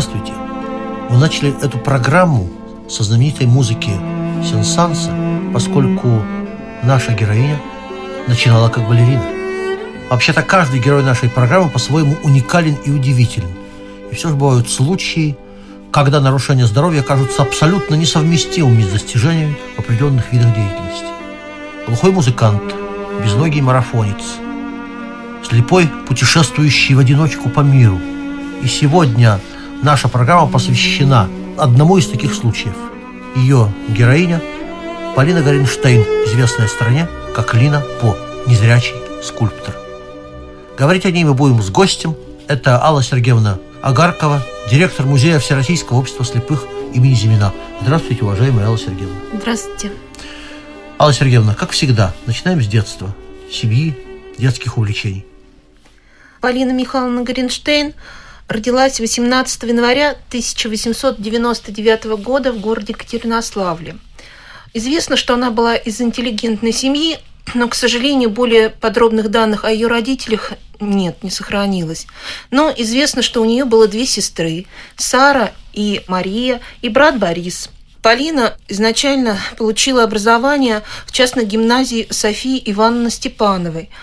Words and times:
Здравствуйте! 0.00 0.32
Мы 1.10 1.18
начали 1.18 1.54
эту 1.62 1.76
программу 1.76 2.48
со 2.88 3.02
знаменитой 3.02 3.46
музыки 3.46 3.90
Сенсанса, 4.42 5.10
поскольку 5.52 6.22
наша 6.82 7.12
героиня 7.12 7.60
начинала 8.26 8.70
как 8.70 8.88
балерина. 8.88 9.22
Вообще-то 10.08 10.42
каждый 10.42 10.80
герой 10.80 11.02
нашей 11.02 11.28
программы 11.28 11.68
по-своему 11.68 12.16
уникален 12.22 12.78
и 12.86 12.90
удивителен. 12.90 13.50
И 14.10 14.14
все 14.14 14.30
же 14.30 14.36
бывают 14.36 14.70
случаи, 14.70 15.36
когда 15.92 16.18
нарушения 16.18 16.64
здоровья 16.64 17.02
кажутся 17.02 17.42
абсолютно 17.42 17.94
несовместимыми 17.94 18.80
с 18.84 18.92
достижениями 18.92 19.58
в 19.76 19.80
определенных 19.80 20.32
видах 20.32 20.54
деятельности. 20.54 21.08
Глухой 21.86 22.12
музыкант, 22.12 22.62
безногий 23.22 23.60
марафонец, 23.60 24.38
слепой, 25.46 25.90
путешествующий 26.08 26.94
в 26.94 27.00
одиночку 27.00 27.50
по 27.50 27.60
миру. 27.60 28.00
И 28.62 28.66
сегодня 28.66 29.38
Наша 29.82 30.08
программа 30.08 30.46
посвящена 30.46 31.30
одному 31.56 31.96
из 31.96 32.06
таких 32.06 32.34
случаев. 32.34 32.74
Ее 33.34 33.72
героиня 33.88 34.42
Полина 35.16 35.40
Горинштейн, 35.40 36.02
известная 36.26 36.66
в 36.66 36.70
стране 36.70 37.08
как 37.34 37.54
Лина 37.54 37.82
По, 38.02 38.14
незрячий 38.46 38.94
скульптор. 39.22 39.74
Говорить 40.76 41.06
о 41.06 41.10
ней 41.10 41.24
мы 41.24 41.32
будем 41.32 41.62
с 41.62 41.70
гостем. 41.70 42.14
Это 42.46 42.82
Алла 42.84 43.02
Сергеевна 43.02 43.58
Агаркова, 43.80 44.42
директор 44.70 45.06
Музея 45.06 45.38
Всероссийского 45.38 45.96
общества 45.96 46.26
слепых 46.26 46.66
имени 46.92 47.14
Зимина. 47.14 47.54
Здравствуйте, 47.80 48.22
уважаемая 48.24 48.66
Алла 48.66 48.76
Сергеевна. 48.76 49.16
Здравствуйте. 49.32 49.92
Алла 50.98 51.14
Сергеевна, 51.14 51.54
как 51.54 51.70
всегда, 51.70 52.12
начинаем 52.26 52.60
с 52.60 52.66
детства, 52.66 53.14
семьи, 53.50 53.96
детских 54.36 54.76
увлечений. 54.76 55.24
Полина 56.42 56.72
Михайловна 56.72 57.22
Горинштейн 57.22 57.94
родилась 58.50 58.98
18 58.98 59.62
января 59.62 60.10
1899 60.28 62.04
года 62.20 62.52
в 62.52 62.60
городе 62.60 62.92
Екатеринославле. 62.92 63.96
Известно, 64.74 65.16
что 65.16 65.34
она 65.34 65.50
была 65.50 65.76
из 65.76 66.00
интеллигентной 66.00 66.72
семьи, 66.72 67.18
но, 67.54 67.68
к 67.68 67.74
сожалению, 67.74 68.30
более 68.30 68.68
подробных 68.68 69.30
данных 69.30 69.64
о 69.64 69.70
ее 69.70 69.86
родителях 69.86 70.52
нет, 70.80 71.22
не 71.22 71.30
сохранилось. 71.30 72.06
Но 72.50 72.72
известно, 72.76 73.22
что 73.22 73.40
у 73.40 73.44
нее 73.44 73.64
было 73.64 73.86
две 73.86 74.06
сестры– 74.06 74.66
Сара 74.96 75.52
и 75.72 76.02
Мария, 76.08 76.60
и 76.82 76.88
брат 76.88 77.18
Борис. 77.18 77.70
Полина 78.02 78.56
изначально 78.66 79.38
получила 79.58 80.02
образование 80.04 80.82
в 81.06 81.12
частной 81.12 81.44
гимназии 81.44 82.08
Софии 82.10 82.60
Ивановны 82.64 83.10
Степановой– 83.10 83.90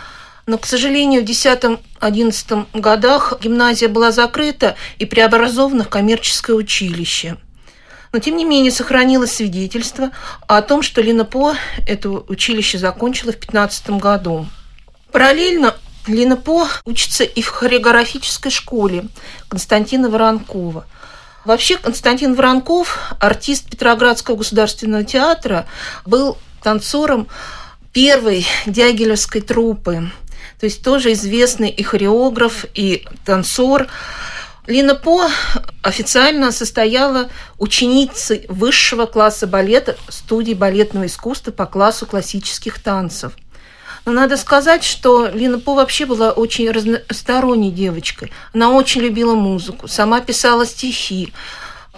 но, 0.48 0.58
к 0.58 0.66
сожалению, 0.66 1.22
в 1.22 1.26
10-11 1.26 2.68
годах 2.74 3.34
гимназия 3.42 3.90
была 3.90 4.12
закрыта 4.12 4.76
и 4.98 5.06
преобразована 5.06 5.84
в 5.84 5.90
коммерческое 5.90 6.56
училище. 6.56 7.38
Но, 8.14 8.20
тем 8.20 8.38
не 8.38 8.46
менее, 8.46 8.72
сохранилось 8.72 9.34
свидетельство 9.34 10.12
о 10.48 10.62
том, 10.62 10.82
что 10.82 11.02
Лина 11.02 11.26
По 11.26 11.56
это 11.86 12.10
училище 12.10 12.78
закончила 12.78 13.34
в 13.34 13.38
15 13.38 13.90
году. 13.92 14.48
Параллельно 15.12 15.76
Лина 16.08 16.38
По 16.38 16.70
учится 16.86 17.26
и 17.26 17.42
в 17.42 17.50
хореографической 17.50 18.50
школе 18.50 19.06
Константина 19.50 20.10
Воронкова. 20.10 20.86
Вообще 21.44 21.76
Константин 21.76 22.36
Воронков, 22.36 22.98
артист 23.20 23.70
Петроградского 23.70 24.38
государственного 24.38 25.04
театра, 25.04 25.66
был 26.06 26.38
танцором 26.64 27.28
первой 27.92 28.46
дягилевской 28.66 29.42
труппы– 29.42 30.10
то 30.60 30.66
есть 30.66 30.84
тоже 30.84 31.14
известный 31.14 31.70
и 31.70 31.84
хореограф, 31.84 32.66
и 32.74 33.06
танцор. 33.26 33.88
Лина 34.66 34.96
По 34.96 35.30
официально 35.82 36.52
состояла 36.52 37.30
ученицей 37.58 38.46
высшего 38.50 39.06
класса 39.06 39.48
балета 39.48 39.96
студии 40.10 40.54
балетного 40.54 41.06
искусства 41.06 41.52
по 41.52 41.66
классу 41.66 42.06
классических 42.06 42.82
танцев. 42.82 43.34
Но 44.06 44.12
надо 44.12 44.36
сказать, 44.36 44.84
что 44.84 45.28
Лина 45.28 45.60
По 45.60 45.76
вообще 45.76 46.06
была 46.06 46.32
очень 46.32 46.70
разносторонней 46.72 47.72
девочкой. 47.72 48.32
Она 48.54 48.72
очень 48.72 49.02
любила 49.02 49.36
музыку, 49.36 49.88
сама 49.88 50.22
писала 50.22 50.66
стихи. 50.66 51.34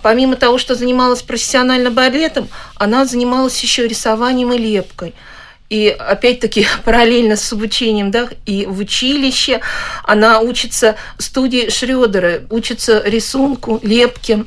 Помимо 0.02 0.36
того, 0.36 0.58
что 0.58 0.76
занималась 0.76 1.22
профессионально 1.22 1.92
балетом, 1.92 2.50
она 2.76 3.06
занималась 3.06 3.62
еще 3.62 3.88
рисованием 3.88 4.52
и 4.52 4.58
лепкой– 4.58 5.16
и 5.70 5.90
опять-таки 5.90 6.68
параллельно 6.86 7.36
с 7.36 7.52
обучением, 7.54 8.12
да, 8.12 8.30
и 8.46 8.66
в 8.66 8.80
училище 8.80 9.62
она 10.04 10.40
учится 10.40 10.96
студии 11.18 11.70
Шрёдера, 11.70 12.42
учится 12.50 13.02
рисунку, 13.06 13.80
лепке. 13.84 14.46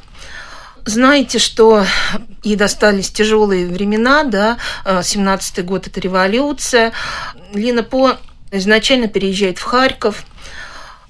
Знаете, 0.84 1.38
что 1.38 1.84
ей 2.42 2.56
достались 2.56 3.10
тяжелые 3.10 3.68
времена, 3.68 4.24
да, 4.24 4.58
17-й 4.84 5.62
год– 5.62 5.86
это 5.88 6.00
революция. 6.00 6.92
Лина 7.54 7.84
По 7.84 8.18
изначально 8.50 9.06
переезжает 9.06 9.58
в 9.58 9.62
Харьков– 9.62 10.24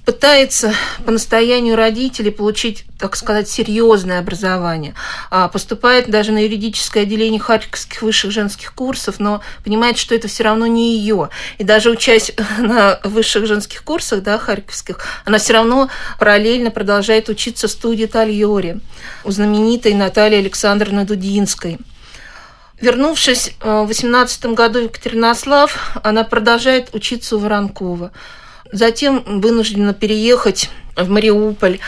пытается 0.05 0.73
по 1.05 1.11
настоянию 1.11 1.75
родителей 1.75 2.31
получить, 2.31 2.85
так 2.99 3.15
сказать, 3.15 3.49
серьезное 3.49 4.19
образование. 4.19 4.95
А 5.31 5.47
поступает 5.47 6.09
даже 6.09 6.31
на 6.31 6.43
юридическое 6.43 7.03
отделение 7.03 7.39
Харьковских 7.39 8.01
высших 8.01 8.31
женских 8.31 8.73
курсов, 8.73 9.19
но 9.19 9.41
понимает, 9.63 9.97
что 9.97 10.13
это 10.13 10.27
все 10.27 10.43
равно 10.43 10.67
не 10.67 10.97
ее. 10.97 11.29
И 11.57 11.63
даже 11.63 11.89
учась 11.89 12.33
на 12.59 12.99
высших 13.03 13.45
женских 13.45 13.83
курсах, 13.83 14.23
да, 14.23 14.37
харьковских, 14.37 14.99
она 15.25 15.37
все 15.37 15.53
равно 15.53 15.89
параллельно 16.19 16.69
продолжает 16.69 17.29
учиться 17.29 17.67
в 17.67 17.71
студии 17.71 18.05
Тальори 18.05 18.79
у 19.23 19.31
знаменитой 19.31 19.93
Натальи 19.93 20.39
Александровны 20.39 21.05
Дудинской. 21.05 21.77
Вернувшись 22.81 23.53
в 23.61 23.85
18 23.85 24.47
году 24.47 24.81
в 24.81 24.83
Екатеринослав, 24.83 25.97
она 26.03 26.25
продолжает 26.25 26.93
учиться 26.93 27.37
у 27.37 27.39
Воронкова. 27.39 28.11
Затем 28.73 29.23
вынуждена 29.25 29.93
переехать 29.93 30.69
в 30.95 31.07
Мариуполь. 31.07 31.79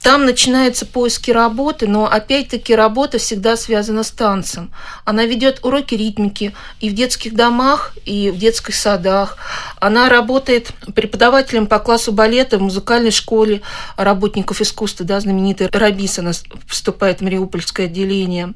Там 0.00 0.24
начинаются 0.24 0.86
поиски 0.86 1.30
работы, 1.30 1.86
но 1.86 2.06
опять-таки 2.10 2.74
работа 2.74 3.18
всегда 3.18 3.56
связана 3.56 4.02
с 4.04 4.10
танцем. 4.10 4.70
Она 5.04 5.26
ведет 5.26 5.64
уроки 5.64 5.94
ритмики 5.94 6.54
и 6.80 6.90
в 6.90 6.94
детских 6.94 7.34
домах, 7.34 7.96
и 8.04 8.30
в 8.30 8.38
детских 8.38 8.74
садах. 8.74 9.36
Она 9.80 10.08
работает 10.08 10.72
преподавателем 10.94 11.66
по 11.66 11.78
классу 11.80 12.12
балета 12.12 12.58
в 12.58 12.62
музыкальной 12.62 13.12
школе 13.12 13.62
работников 13.96 14.60
искусства, 14.60 15.04
да, 15.04 15.20
знаменитый 15.20 15.68
Рабис, 15.72 16.18
она 16.18 16.32
вступает 16.66 17.18
в 17.18 17.22
Мариупольское 17.22 17.86
отделение. 17.86 18.54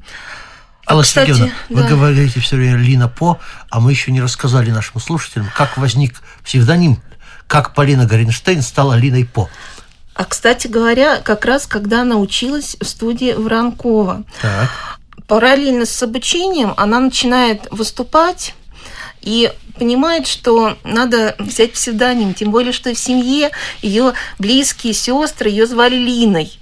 Алла 0.89 1.03
Кстати, 1.03 1.31
Сергеевна, 1.31 1.53
да. 1.69 1.81
вы 1.81 1.87
говорите 1.87 2.39
все 2.39 2.55
время 2.55 2.77
Лина 2.77 3.09
По, 3.09 3.39
а 3.69 3.81
мы 3.81 3.91
еще 3.91 4.11
не 4.11 4.21
рассказали 4.21 4.71
нашим 4.71 5.01
слушателям, 5.01 5.49
как 5.55 5.77
возник 5.77 6.21
псевдоним 6.43 7.01
как 7.47 7.73
Полина 7.73 8.05
Горинштейн 8.05 8.61
стала 8.61 8.93
Линой 8.95 9.25
По. 9.25 9.49
А, 10.13 10.25
кстати 10.25 10.67
говоря, 10.67 11.17
как 11.17 11.45
раз 11.45 11.67
когда 11.67 12.01
она 12.01 12.17
училась 12.17 12.75
в 12.79 12.85
студии 12.85 13.33
Воронкова. 13.33 14.23
Так. 14.41 14.69
Параллельно 15.27 15.85
с 15.85 16.01
обучением 16.01 16.73
она 16.77 16.99
начинает 16.99 17.67
выступать 17.71 18.55
и 19.21 19.51
понимает, 19.77 20.27
что 20.27 20.77
надо 20.83 21.35
взять 21.39 21.73
псевдоним, 21.73 22.33
тем 22.33 22.51
более, 22.51 22.73
что 22.73 22.93
в 22.93 22.97
семье 22.97 23.51
ее 23.81 24.13
близкие 24.39 24.93
сестры 24.93 25.49
ее 25.49 25.65
звали 25.65 25.95
Линой. 25.95 26.59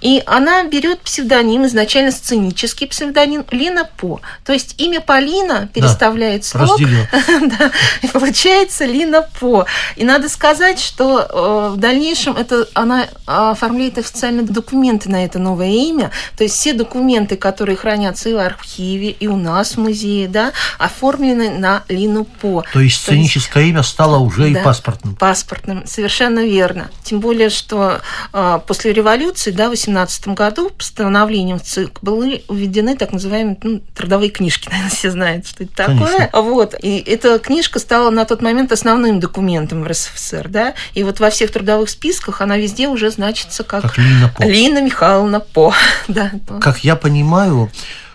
И 0.00 0.22
она 0.26 0.64
берет 0.64 1.00
псевдоним, 1.00 1.66
изначально 1.66 2.12
сценический 2.12 2.86
псевдоним 2.86 3.44
Лина 3.50 3.88
По. 3.96 4.20
То 4.44 4.52
есть 4.52 4.74
имя 4.78 5.00
Полина 5.00 5.68
переставляет 5.72 6.42
да, 6.52 6.66
слог, 6.66 6.80
да, 7.58 7.70
и 8.02 8.08
получается 8.08 8.84
Лина 8.84 9.26
По. 9.40 9.66
И 9.96 10.04
надо 10.04 10.28
сказать, 10.28 10.78
что 10.78 11.20
э, 11.20 11.74
в 11.74 11.76
дальнейшем 11.76 12.36
это 12.36 12.68
она 12.74 13.06
оформляет 13.26 13.98
официальные 13.98 14.46
документы 14.46 15.10
на 15.10 15.24
это 15.24 15.38
новое 15.38 15.70
имя. 15.70 16.10
То 16.36 16.44
есть 16.44 16.56
все 16.56 16.72
документы, 16.72 17.36
которые 17.36 17.76
хранятся 17.76 18.28
и 18.28 18.34
в 18.34 18.38
архиве, 18.38 19.10
и 19.10 19.26
у 19.26 19.36
нас 19.36 19.72
в 19.72 19.78
музее, 19.78 20.28
да, 20.28 20.52
оформлены 20.78 21.50
на 21.50 21.84
Лину 21.88 22.24
По. 22.24 22.57
То 22.72 22.80
есть 22.80 23.02
сценическое 23.02 23.64
есть, 23.64 23.74
имя 23.74 23.82
стало 23.82 24.18
уже 24.18 24.50
да, 24.50 24.60
и 24.60 24.62
паспортным. 24.64 25.16
Паспортным, 25.16 25.86
совершенно 25.86 26.44
верно. 26.44 26.90
Тем 27.02 27.20
более, 27.20 27.50
что 27.50 28.00
э, 28.32 28.60
после 28.66 28.92
революции, 28.92 29.50
да, 29.50 29.66
в 29.66 29.70
18 29.70 30.28
году 30.28 30.70
постановлением 30.70 31.60
ЦИК 31.60 31.98
были 32.02 32.44
введены 32.48 32.96
так 32.96 33.12
называемые 33.12 33.58
ну, 33.62 33.80
трудовые 33.94 34.30
книжки, 34.30 34.68
наверное, 34.70 34.90
все 34.90 35.10
знают, 35.10 35.46
что 35.46 35.64
это 35.64 35.74
такое. 35.74 35.96
Конечно. 35.98 36.42
Вот. 36.42 36.74
И 36.82 36.98
эта 36.98 37.38
книжка 37.38 37.78
стала 37.78 38.10
на 38.10 38.24
тот 38.24 38.42
момент 38.42 38.72
основным 38.72 39.20
документом 39.20 39.82
в 39.82 39.86
РСФСР, 39.86 40.48
да, 40.48 40.74
и 40.94 41.04
вот 41.04 41.20
во 41.20 41.30
всех 41.30 41.52
трудовых 41.52 41.90
списках 41.90 42.40
она 42.40 42.56
везде 42.56 42.88
уже 42.88 43.10
значится 43.10 43.64
как, 43.64 43.82
как 43.82 43.98
Лина 43.98 44.32
По. 44.36 44.42
Лина 44.42 44.82
Михайловна 44.82 45.40
По. 45.40 45.72
да, 46.08 46.32
Как 46.60 46.84
я 46.84 46.96
понимаю, 46.96 47.70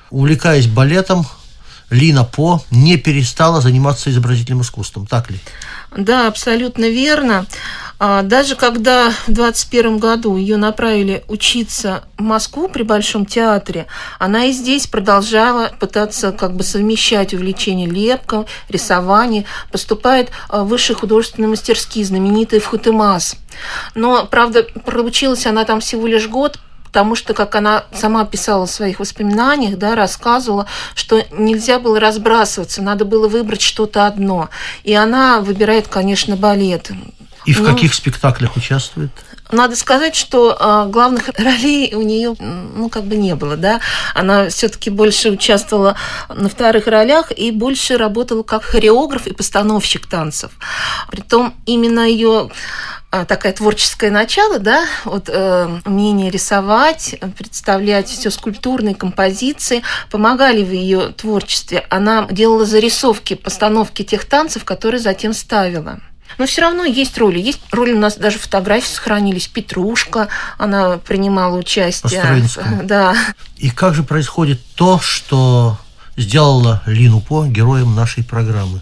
увлекаясь 0.10 0.68
балетом, 0.68 1.26
Лина 1.94 2.24
По 2.24 2.62
не 2.72 2.98
перестала 2.98 3.62
заниматься 3.62 4.10
изобразительным 4.10 4.62
искусством, 4.62 5.06
так 5.06 5.30
ли? 5.30 5.40
Да, 5.96 6.28
абсолютно 6.28 6.90
верно. 6.90 7.46
А, 8.00 8.24
даже 8.24 8.56
когда 8.56 9.12
в 9.28 9.32
21 9.32 10.00
году 10.00 10.36
ее 10.36 10.58
направили 10.58 11.24
учиться 11.28 12.04
в 12.18 12.24
Москву 12.24 12.68
при 12.68 12.82
Большом 12.82 13.28
театре, 13.28 13.86
она 14.18 14.46
и 14.46 14.52
здесь 14.52 14.88
продолжала 14.88 15.72
пытаться 15.80 16.32
как 16.32 16.56
бы 16.56 16.64
совмещать 16.64 17.34
увлечение 17.34 17.88
лепком, 17.88 18.48
рисованием, 18.70 19.46
поступает 19.72 20.32
в 20.50 20.64
высшие 20.64 20.96
художественные 20.96 21.50
мастерские, 21.50 22.06
знаменитые 22.06 22.60
в 22.60 22.66
Хутымас. 22.66 23.36
Но, 23.94 24.26
правда, 24.26 24.64
проучилась 24.64 25.46
она 25.46 25.64
там 25.64 25.80
всего 25.80 26.08
лишь 26.08 26.28
год, 26.28 26.60
потому 26.94 27.16
что, 27.16 27.34
как 27.34 27.56
она 27.56 27.86
сама 27.92 28.24
писала 28.24 28.68
в 28.68 28.72
своих 28.72 29.00
воспоминаниях, 29.00 29.80
да, 29.80 29.96
рассказывала, 29.96 30.68
что 30.94 31.26
нельзя 31.32 31.80
было 31.80 32.00
разбрасываться, 32.00 32.84
надо 32.84 33.04
было 33.04 33.28
выбрать 33.28 33.64
что-то 33.64 34.06
одно. 34.06 34.50
И 34.84 34.94
она 34.94 35.42
выбирает, 35.42 35.88
конечно, 35.88 36.36
балет. 36.36 36.92
И 37.46 37.54
в 37.54 37.62
ну, 37.62 37.74
каких 37.74 37.96
спектаклях 37.96 38.56
участвует? 38.56 39.10
Надо 39.52 39.76
сказать, 39.76 40.16
что 40.16 40.56
э, 40.58 40.92
главных 40.92 41.30
ролей 41.40 41.96
у 41.96 42.04
нее, 42.04 42.36
ну, 42.40 42.90
как 42.90 43.06
бы 43.06 43.16
не 43.16 43.34
было, 43.34 43.58
да. 43.58 43.80
Она 44.14 44.50
все-таки 44.50 44.92
больше 44.92 45.32
участвовала 45.32 45.96
на 46.30 46.48
вторых 46.48 46.86
ролях 46.86 47.32
и 47.36 47.50
больше 47.50 47.98
работала 47.98 48.44
как 48.44 48.64
хореограф 48.64 49.26
и 49.26 49.34
постановщик 49.34 50.06
танцев. 50.06 50.52
Притом 51.10 51.56
именно 51.66 52.08
ее 52.08 52.52
а, 52.52 52.52
такая 53.26 53.54
творческое 53.54 54.10
начало, 54.10 54.58
да, 54.58 54.86
вот 55.06 55.30
э, 55.30 55.80
умение 55.86 56.32
рисовать, 56.32 57.16
представлять 57.38 58.10
все 58.10 58.32
скульптурные 58.32 58.96
композиции, 58.96 59.84
помогали 60.10 60.64
в 60.64 60.72
ее 60.72 61.10
творчестве. 61.10 61.86
Она 61.90 62.28
делала 62.32 62.66
зарисовки, 62.66 63.36
постановки 63.36 64.04
тех 64.04 64.26
танцев, 64.26 64.66
которые 64.66 65.00
затем 65.00 65.34
ставила. 65.34 66.00
Но 66.38 66.48
все 66.48 66.62
равно 66.62 66.84
есть 66.84 67.18
роли. 67.18 67.40
Есть 67.40 67.62
роли 67.72 67.94
у 67.94 68.00
нас 68.00 68.18
даже 68.18 68.40
фотографии 68.40 68.88
сохранились. 68.88 69.48
Петрушка, 69.48 70.30
она 70.58 70.98
принимала 70.98 71.56
участие. 71.58 72.22
Да. 72.84 73.16
И 73.58 73.70
как 73.70 73.94
же 73.94 74.04
происходит 74.04 74.60
то, 74.76 75.00
что 75.00 75.78
сделала 76.18 76.82
Лину 76.88 77.22
По 77.22 77.46
героем 77.46 77.94
нашей 77.96 78.24
программы? 78.24 78.82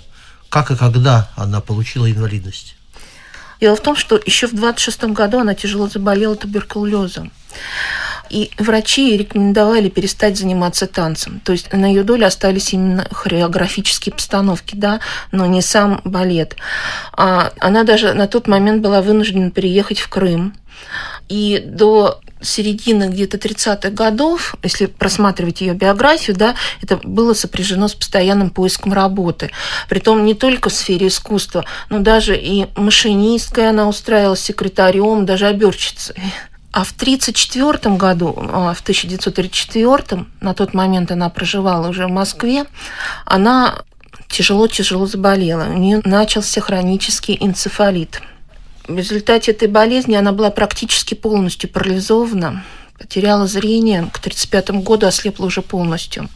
Как 0.50 0.72
и 0.72 0.76
когда 0.76 1.30
она 1.36 1.60
получила 1.60 2.10
инвалидность? 2.10 2.76
Дело 3.62 3.76
в 3.76 3.82
том, 3.82 3.96
что 3.96 4.20
еще 4.26 4.48
в 4.48 4.54
26 4.54 5.04
году 5.06 5.40
она 5.40 5.54
тяжело 5.54 5.88
заболела 5.88 6.36
туберкулезом. 6.36 7.32
И 8.32 8.50
врачи 8.58 9.16
рекомендовали 9.18 9.90
перестать 9.90 10.38
заниматься 10.38 10.88
танцем. 10.88 11.42
То 11.44 11.52
есть 11.52 11.72
на 11.72 11.86
ее 11.86 12.04
долю 12.04 12.26
остались 12.26 12.74
именно 12.74 13.06
хореографические 13.12 14.14
постановки, 14.14 14.76
да, 14.76 15.00
но 15.32 15.46
не 15.46 15.62
сам 15.62 16.02
балет. 16.06 16.56
А 17.12 17.52
она 17.60 17.84
даже 17.84 18.14
на 18.14 18.28
тот 18.28 18.48
момент 18.48 18.82
была 18.82 19.02
вынуждена 19.02 19.52
переехать 19.52 20.00
в 20.00 20.10
Крым. 20.10 20.56
И 21.32 21.64
до 21.66 22.20
середины 22.42 23.06
где-то 23.06 23.38
30-х 23.38 23.92
годов, 23.92 24.56
если 24.64 24.88
просматривать 24.88 25.62
ее 25.62 25.74
биографию, 25.74 26.36
да, 26.36 26.56
это 26.82 26.98
было 26.98 27.34
сопряжено 27.34 27.88
с 27.88 27.96
постоянным 27.96 28.50
поиском 28.50 28.92
работы. 28.92 29.50
Притом 29.88 30.26
не 30.26 30.34
только 30.34 30.70
в 30.70 30.74
сфере 30.74 31.08
искусства, 31.08 31.64
но 31.90 32.00
даже 32.00 32.36
и 32.36 32.66
машинисткой 32.76 33.70
она 33.70 33.88
устраивалась 33.88 34.42
секретарем, 34.42 35.26
даже 35.26 35.48
оберчицей. 35.48 36.16
А 36.74 36.84
в 36.84 36.92
1934 36.92 37.96
году, 37.96 38.36
а, 38.38 38.74
в 38.74 38.82
1934, 38.82 40.26
на 40.42 40.54
тот 40.54 40.74
момент 40.74 41.14
она 41.14 41.30
проживала 41.30 41.88
уже 41.88 42.08
в 42.08 42.12
Москве, 42.12 42.66
она 43.26 43.84
тяжело-тяжело 44.28 45.06
заболела. 45.06 45.64
У 45.70 45.78
нее 45.78 46.02
начался 46.04 46.60
хронический 46.60 47.38
энцефалит– 47.40 48.22
в 48.88 48.98
результате 48.98 49.52
этой 49.52 49.68
болезни 49.68 50.16
она 50.16 50.32
была 50.32 50.50
практически 50.50 51.14
полностью 51.14 51.70
парализована, 51.70 52.64
потеряла 52.98 53.48
зрение, 53.48 54.02
к 54.12 54.18
1935 54.18 54.84
году 54.84 55.08
ослепла 55.08 55.46
уже 55.46 55.62
полностью. 55.62 56.30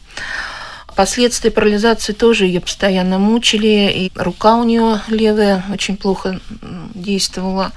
Последствия 0.96 1.50
парализации 1.50 2.14
тоже 2.14 2.46
ее 2.46 2.60
постоянно 2.62 3.18
мучили, 3.18 3.92
и 3.94 4.12
рука 4.14 4.56
у 4.56 4.64
нее 4.64 5.02
левая 5.08 5.62
очень 5.70 5.96
плохо 5.96 6.40
действовала. 6.94 7.72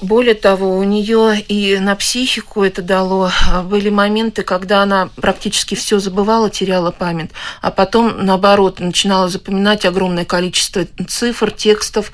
Более 0.00 0.34
того, 0.34 0.78
у 0.78 0.84
нее 0.84 1.40
и 1.40 1.76
на 1.78 1.96
психику 1.96 2.62
это 2.62 2.82
дало. 2.82 3.32
Были 3.64 3.90
моменты, 3.90 4.42
когда 4.42 4.82
она 4.82 5.10
практически 5.16 5.74
все 5.74 5.98
забывала, 5.98 6.48
теряла 6.50 6.92
память, 6.92 7.30
а 7.60 7.72
потом, 7.72 8.24
наоборот, 8.24 8.78
начинала 8.78 9.28
запоминать 9.28 9.84
огромное 9.84 10.24
количество 10.24 10.86
цифр, 11.08 11.50
текстов, 11.50 12.12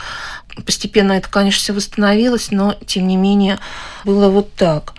Постепенно 0.65 1.13
это, 1.13 1.29
конечно, 1.29 1.61
все 1.61 1.73
восстановилось, 1.73 2.51
но, 2.51 2.77
тем 2.87 3.09
не 3.09 3.17
менее, 3.17 3.59
было 4.05 4.29
вот 4.29 4.55
так. 4.55 4.95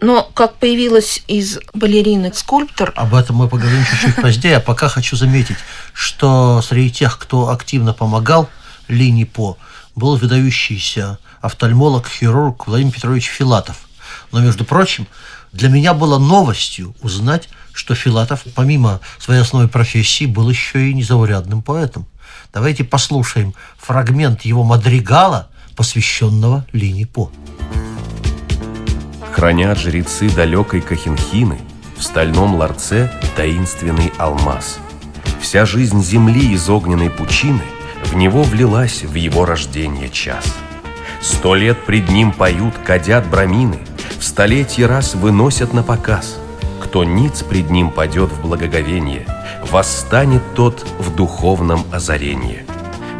Но 0.00 0.22
как 0.34 0.54
появилась 0.54 1.22
из 1.26 1.58
балерины 1.74 2.32
скульптор... 2.32 2.92
Об 2.94 3.14
этом 3.14 3.36
мы 3.36 3.48
поговорим 3.48 3.84
чуть-чуть 3.84 4.16
позднее. 4.16 4.58
А 4.58 4.60
пока 4.60 4.88
хочу 4.88 5.16
заметить, 5.16 5.56
что 5.92 6.62
среди 6.62 6.90
тех, 6.90 7.18
кто 7.18 7.50
активно 7.50 7.92
помогал 7.92 8.48
Лине 8.86 9.26
По, 9.26 9.58
был 9.96 10.16
выдающийся 10.16 11.18
офтальмолог-хирург 11.40 12.66
Владимир 12.68 12.92
Петрович 12.92 13.26
Филатов. 13.26 13.88
Но, 14.30 14.40
между 14.40 14.64
прочим, 14.64 15.06
для 15.52 15.68
меня 15.68 15.94
было 15.94 16.18
новостью 16.18 16.94
узнать, 17.02 17.48
что 17.72 17.94
Филатов, 17.94 18.44
помимо 18.54 19.00
своей 19.18 19.40
основной 19.40 19.68
профессии, 19.68 20.26
был 20.26 20.48
еще 20.48 20.90
и 20.90 20.94
незаурядным 20.94 21.62
поэтом. 21.62 22.06
Давайте 22.52 22.84
послушаем 22.84 23.54
фрагмент 23.76 24.42
его 24.42 24.64
мадригала, 24.64 25.48
посвященного 25.76 26.66
Лине 26.72 27.06
По. 27.06 27.30
Хранят 29.32 29.78
жрецы 29.78 30.30
далекой 30.30 30.80
Кахинхины 30.80 31.60
в 31.96 32.02
стальном 32.02 32.56
ларце 32.56 33.12
таинственный 33.36 34.12
алмаз. 34.18 34.78
Вся 35.40 35.64
жизнь 35.64 36.02
земли 36.02 36.52
из 36.52 36.68
огненной 36.68 37.10
пучины 37.10 37.62
в 38.04 38.16
него 38.16 38.42
влилась 38.42 39.02
в 39.02 39.14
его 39.14 39.44
рождение 39.44 40.08
час. 40.08 40.44
Сто 41.20 41.54
лет 41.54 41.84
пред 41.84 42.08
ним 42.08 42.32
поют, 42.32 42.74
кадят 42.84 43.28
брамины, 43.28 43.78
в 44.18 44.24
столетие 44.24 44.86
раз 44.86 45.14
выносят 45.14 45.72
на 45.72 45.82
показ. 45.82 46.38
Кто 46.88 47.04
ниц 47.04 47.42
пред 47.42 47.68
ним 47.68 47.90
падет 47.90 48.32
в 48.32 48.40
благоговение– 48.40 49.26
восстанет 49.70 50.42
тот 50.54 50.86
в 50.98 51.14
духовном 51.14 51.84
озарении. 51.92 52.64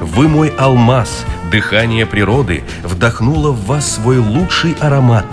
Вы 0.01 0.27
мой 0.27 0.49
алмаз, 0.49 1.27
дыхание 1.51 2.07
природы 2.07 2.65
вдохнуло 2.83 3.51
в 3.51 3.67
вас 3.67 3.97
свой 3.97 4.17
лучший 4.17 4.73
аромат. 4.81 5.27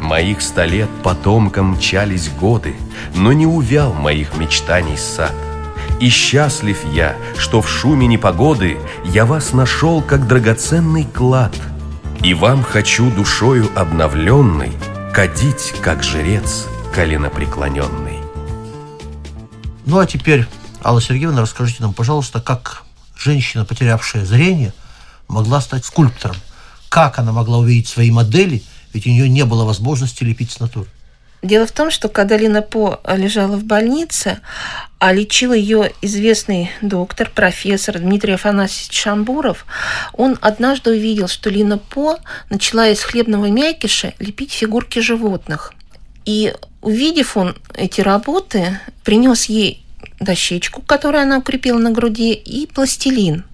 Моих 0.00 0.40
ста 0.40 0.66
лет 0.66 0.88
потомкам 1.02 1.72
мчались 1.72 2.30
годы, 2.30 2.76
но 3.16 3.32
не 3.32 3.46
увял 3.46 3.92
моих 3.92 4.36
мечтаний 4.36 4.96
сад. 4.96 5.34
И 5.98 6.10
счастлив 6.10 6.78
я, 6.92 7.16
что 7.36 7.60
в 7.60 7.68
шуме 7.68 8.06
непогоды 8.06 8.78
я 9.04 9.26
вас 9.26 9.52
нашел 9.52 10.00
как 10.00 10.28
драгоценный 10.28 11.08
клад. 11.12 11.56
И 12.22 12.34
вам 12.34 12.62
хочу 12.62 13.10
душою 13.10 13.68
обновленной 13.74 14.70
кадить, 15.12 15.74
как 15.82 16.04
жрец 16.04 16.68
коленопреклоненный. 16.94 18.18
Ну 19.86 19.98
а 19.98 20.06
теперь 20.06 20.46
Алла 20.82 21.00
Сергеевна, 21.00 21.42
расскажите 21.42 21.82
нам, 21.82 21.94
пожалуйста, 21.94 22.40
как 22.40 22.82
женщина, 23.16 23.64
потерявшая 23.64 24.24
зрение, 24.24 24.72
могла 25.28 25.60
стать 25.60 25.84
скульптором? 25.84 26.36
Как 26.88 27.18
она 27.18 27.32
могла 27.32 27.58
увидеть 27.58 27.88
свои 27.88 28.10
модели, 28.10 28.62
ведь 28.92 29.06
у 29.06 29.10
нее 29.10 29.28
не 29.28 29.44
было 29.44 29.64
возможности 29.64 30.24
лепить 30.24 30.50
с 30.50 30.60
натуры? 30.60 30.88
Дело 31.42 31.66
в 31.66 31.72
том, 31.72 31.90
что 31.90 32.08
когда 32.10 32.36
Лина 32.36 32.60
По 32.60 33.00
лежала 33.16 33.56
в 33.56 33.64
больнице, 33.64 34.40
а 34.98 35.12
лечил 35.12 35.54
ее 35.54 35.92
известный 36.02 36.70
доктор, 36.82 37.30
профессор 37.34 37.98
Дмитрий 37.98 38.34
Афанасьевич 38.34 39.00
Шамбуров, 39.00 39.64
он 40.12 40.36
однажды 40.42 40.90
увидел, 40.90 41.28
что 41.28 41.48
Лина 41.48 41.78
По 41.78 42.18
начала 42.50 42.88
из 42.88 43.00
хлебного 43.00 43.46
мякиша 43.46 44.12
лепить 44.18 44.52
фигурки 44.52 44.98
животных. 44.98 45.72
И 46.24 46.54
увидев 46.82 47.36
он 47.36 47.56
эти 47.74 48.00
работы, 48.00 48.78
принес 49.04 49.46
ей 49.46 49.84
дощечку, 50.18 50.82
которую 50.82 51.22
она 51.22 51.38
укрепила 51.38 51.78
на 51.78 51.90
груди, 51.90 52.32
и 52.32 52.66
пластилин. 52.66 53.44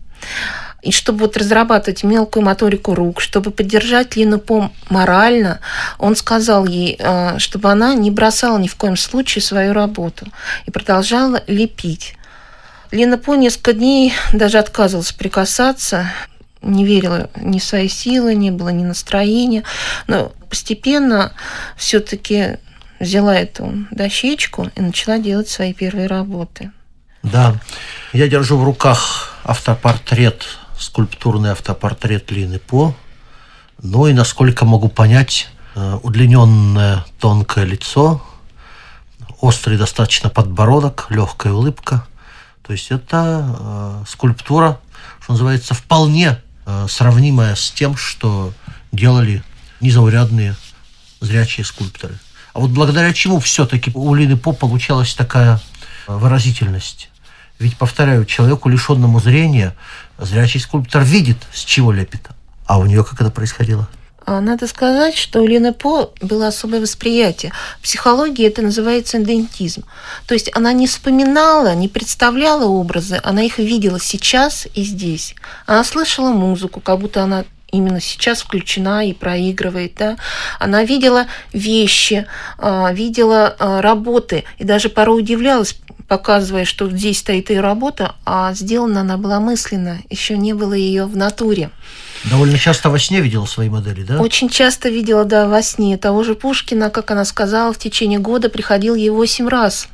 И 0.83 0.93
чтобы 0.93 1.21
вот 1.21 1.37
разрабатывать 1.37 2.05
мелкую 2.05 2.45
моторику 2.45 2.95
рук, 2.95 3.21
чтобы 3.21 3.51
поддержать 3.51 4.15
Лину 4.15 4.39
Пом 4.39 4.73
морально, 4.89 5.61
он 5.99 6.15
сказал 6.15 6.65
ей, 6.65 6.97
э, 6.99 7.39
чтобы 7.39 7.71
она 7.71 7.95
не 7.95 8.13
бросала 8.13 8.59
ни 8.59 8.69
в 8.69 8.77
коем 8.77 8.97
случае 8.97 9.43
свою 9.43 9.73
работу 9.73 10.27
и 10.65 10.71
продолжала 10.71 11.43
лепить. 11.49 12.15
Лена 12.93 13.19
По 13.19 13.35
несколько 13.35 13.73
дней 13.73 14.13
даже 14.33 14.59
отказывалась 14.59 15.11
прикасаться, 15.11 16.13
не 16.63 16.85
верила 16.85 17.31
ни 17.37 17.59
в 17.59 17.65
свои 17.65 17.89
силы, 17.89 18.35
не 18.35 18.51
было 18.51 18.69
ни 18.69 18.85
настроения. 18.85 19.65
Но 20.07 20.33
постепенно 20.49 21.33
все-таки 21.77 22.59
взяла 23.01 23.37
эту 23.37 23.87
дощечку 23.91 24.71
и 24.75 24.81
начала 24.81 25.19
делать 25.19 25.49
свои 25.49 25.73
первые 25.73 26.07
работы. 26.07 26.73
Да, 27.23 27.57
я 28.13 28.29
держу 28.29 28.57
в 28.57 28.65
руках 28.65 29.35
автопортрет 29.45 30.47
скульптурный 30.79 31.53
автопортрет 31.53 32.31
Лины 32.31 32.59
По. 32.59 32.95
Ну 33.83 34.07
и, 34.07 34.13
насколько 34.13 34.65
могу 34.65 34.89
понять, 34.89 35.49
э, 35.75 35.99
удлиненное 36.03 37.05
тонкое 37.19 37.65
лицо, 37.65 38.23
острый 39.41 39.77
достаточно 39.77 40.31
подбородок, 40.31 41.07
легкая 41.11 41.53
улыбка. 41.53 42.07
То 42.63 42.73
есть 42.73 42.91
это 42.91 43.57
э, 43.59 44.05
скульптура, 44.09 44.81
что 45.21 45.33
называется, 45.33 45.75
вполне 45.75 46.41
э, 46.65 46.87
сравнимая 46.89 47.55
с 47.55 47.71
тем, 47.71 47.97
что 47.97 48.53
делали 48.93 49.43
незаурядные 49.81 50.57
зрячие 51.21 51.65
скульпторы. 51.65 52.19
А 52.53 52.61
вот 52.61 52.71
благодаря 52.71 53.13
чему 53.13 53.39
все-таки 53.41 53.91
у 53.95 54.15
Лины 54.15 54.37
По 54.37 54.53
получалась 54.53 55.15
такая 55.15 55.61
выразительность? 56.07 57.11
Ведь, 57.59 57.77
повторяю, 57.77 58.25
человеку, 58.27 58.69
лишенному 58.69 59.21
зрения, 59.21 59.75
зрячий 60.19 60.61
скульптор 60.61 61.03
видит, 61.03 61.39
с 61.53 61.65
чего 61.65 61.93
лепит. 61.93 62.23
А 62.67 62.79
у 62.79 62.87
нее 62.87 63.03
как 63.05 63.21
это 63.21 63.31
происходило? 63.31 63.89
А, 64.27 64.41
надо 64.41 64.67
сказать, 64.67 65.17
что 65.17 65.41
у 65.41 65.47
Лены 65.47 65.73
По 65.73 66.13
было 66.21 66.49
особое 66.49 66.81
восприятие. 66.81 67.53
В 67.79 67.83
психологии 67.85 68.45
это 68.45 68.61
называется 68.61 69.23
идентизм. 69.23 69.85
То 70.27 70.35
есть 70.35 70.51
она 70.55 70.73
не 70.73 70.89
вспоминала, 70.89 71.75
не 71.75 71.89
представляла 71.89 72.65
образы, 72.65 73.21
она 73.23 73.43
их 73.43 73.59
видела 73.59 74.01
сейчас 74.01 74.67
и 74.75 74.83
здесь. 74.83 75.37
Она 75.65 75.85
слышала 75.85 76.33
музыку, 76.33 76.81
как 76.81 76.99
будто 76.99 77.23
она 77.23 77.45
именно 77.77 78.01
сейчас 78.01 78.43
включена 78.43 79.07
и 79.07 79.13
проигрывает. 79.13 79.95
Да? 79.97 80.17
Она 80.59 80.85
видела 80.85 81.27
вещи, 81.53 82.27
а, 82.59 82.93
видела 82.93 83.55
а, 83.59 83.81
работы 83.83 84.45
и 84.59 84.65
даже 84.65 84.89
порой 84.89 85.21
удивлялась, 85.21 85.77
показывая, 86.09 86.65
что 86.65 86.89
здесь 86.91 87.19
стоит 87.19 87.51
ее 87.51 87.61
работа, 87.61 88.15
а 88.25 88.53
сделана 88.55 89.01
она 89.01 89.17
была 89.17 89.41
мысленно, 89.41 89.99
еще 90.11 90.37
не 90.37 90.55
было 90.55 90.75
ее 90.75 91.07
в 91.07 91.17
натуре. 91.17 91.71
Довольно 92.25 92.59
часто 92.59 92.91
во 92.91 92.99
сне 92.99 93.21
видела 93.21 93.45
свои 93.47 93.69
модели, 93.69 94.03
да? 94.03 94.21
Очень 94.21 94.49
часто 94.49 94.89
видела, 94.89 95.25
да, 95.25 95.47
во 95.47 95.63
сне. 95.63 95.97
Того 95.97 96.25
же 96.25 96.35
Пушкина, 96.35 96.91
как 96.91 97.11
она 97.11 97.25
сказала, 97.25 97.73
в 97.73 97.79
течение 97.79 98.19
года 98.19 98.49
приходил 98.49 98.95
ей 98.95 99.11
восемь 99.11 99.49
раз. 99.49 99.89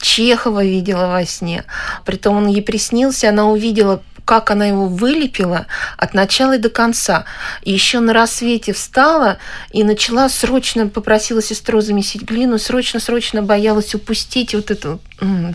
Чехова 0.00 0.64
видела 0.64 1.08
во 1.08 1.24
сне. 1.26 1.64
Притом 2.04 2.38
он 2.38 2.46
ей 2.48 2.62
приснился, 2.62 3.28
она 3.28 3.46
увидела 3.46 4.02
как 4.24 4.50
она 4.50 4.66
его 4.66 4.86
вылепила 4.86 5.66
от 5.96 6.14
начала 6.14 6.56
и 6.56 6.58
до 6.58 6.70
конца. 6.70 7.24
И 7.62 7.72
еще 7.72 8.00
на 8.00 8.12
рассвете 8.12 8.72
встала 8.72 9.38
и 9.70 9.84
начала 9.84 10.28
срочно, 10.28 10.88
попросила 10.88 11.42
сестру 11.42 11.80
замесить 11.80 12.22
глину, 12.22 12.58
срочно-срочно 12.58 13.42
боялась 13.42 13.94
упустить 13.94 14.54
вот 14.54 14.70
этот 14.70 15.00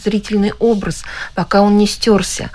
зрительный 0.04 0.54
образ, 0.60 1.04
пока 1.34 1.62
он 1.62 1.78
не 1.78 1.88
стерся. 1.88 2.52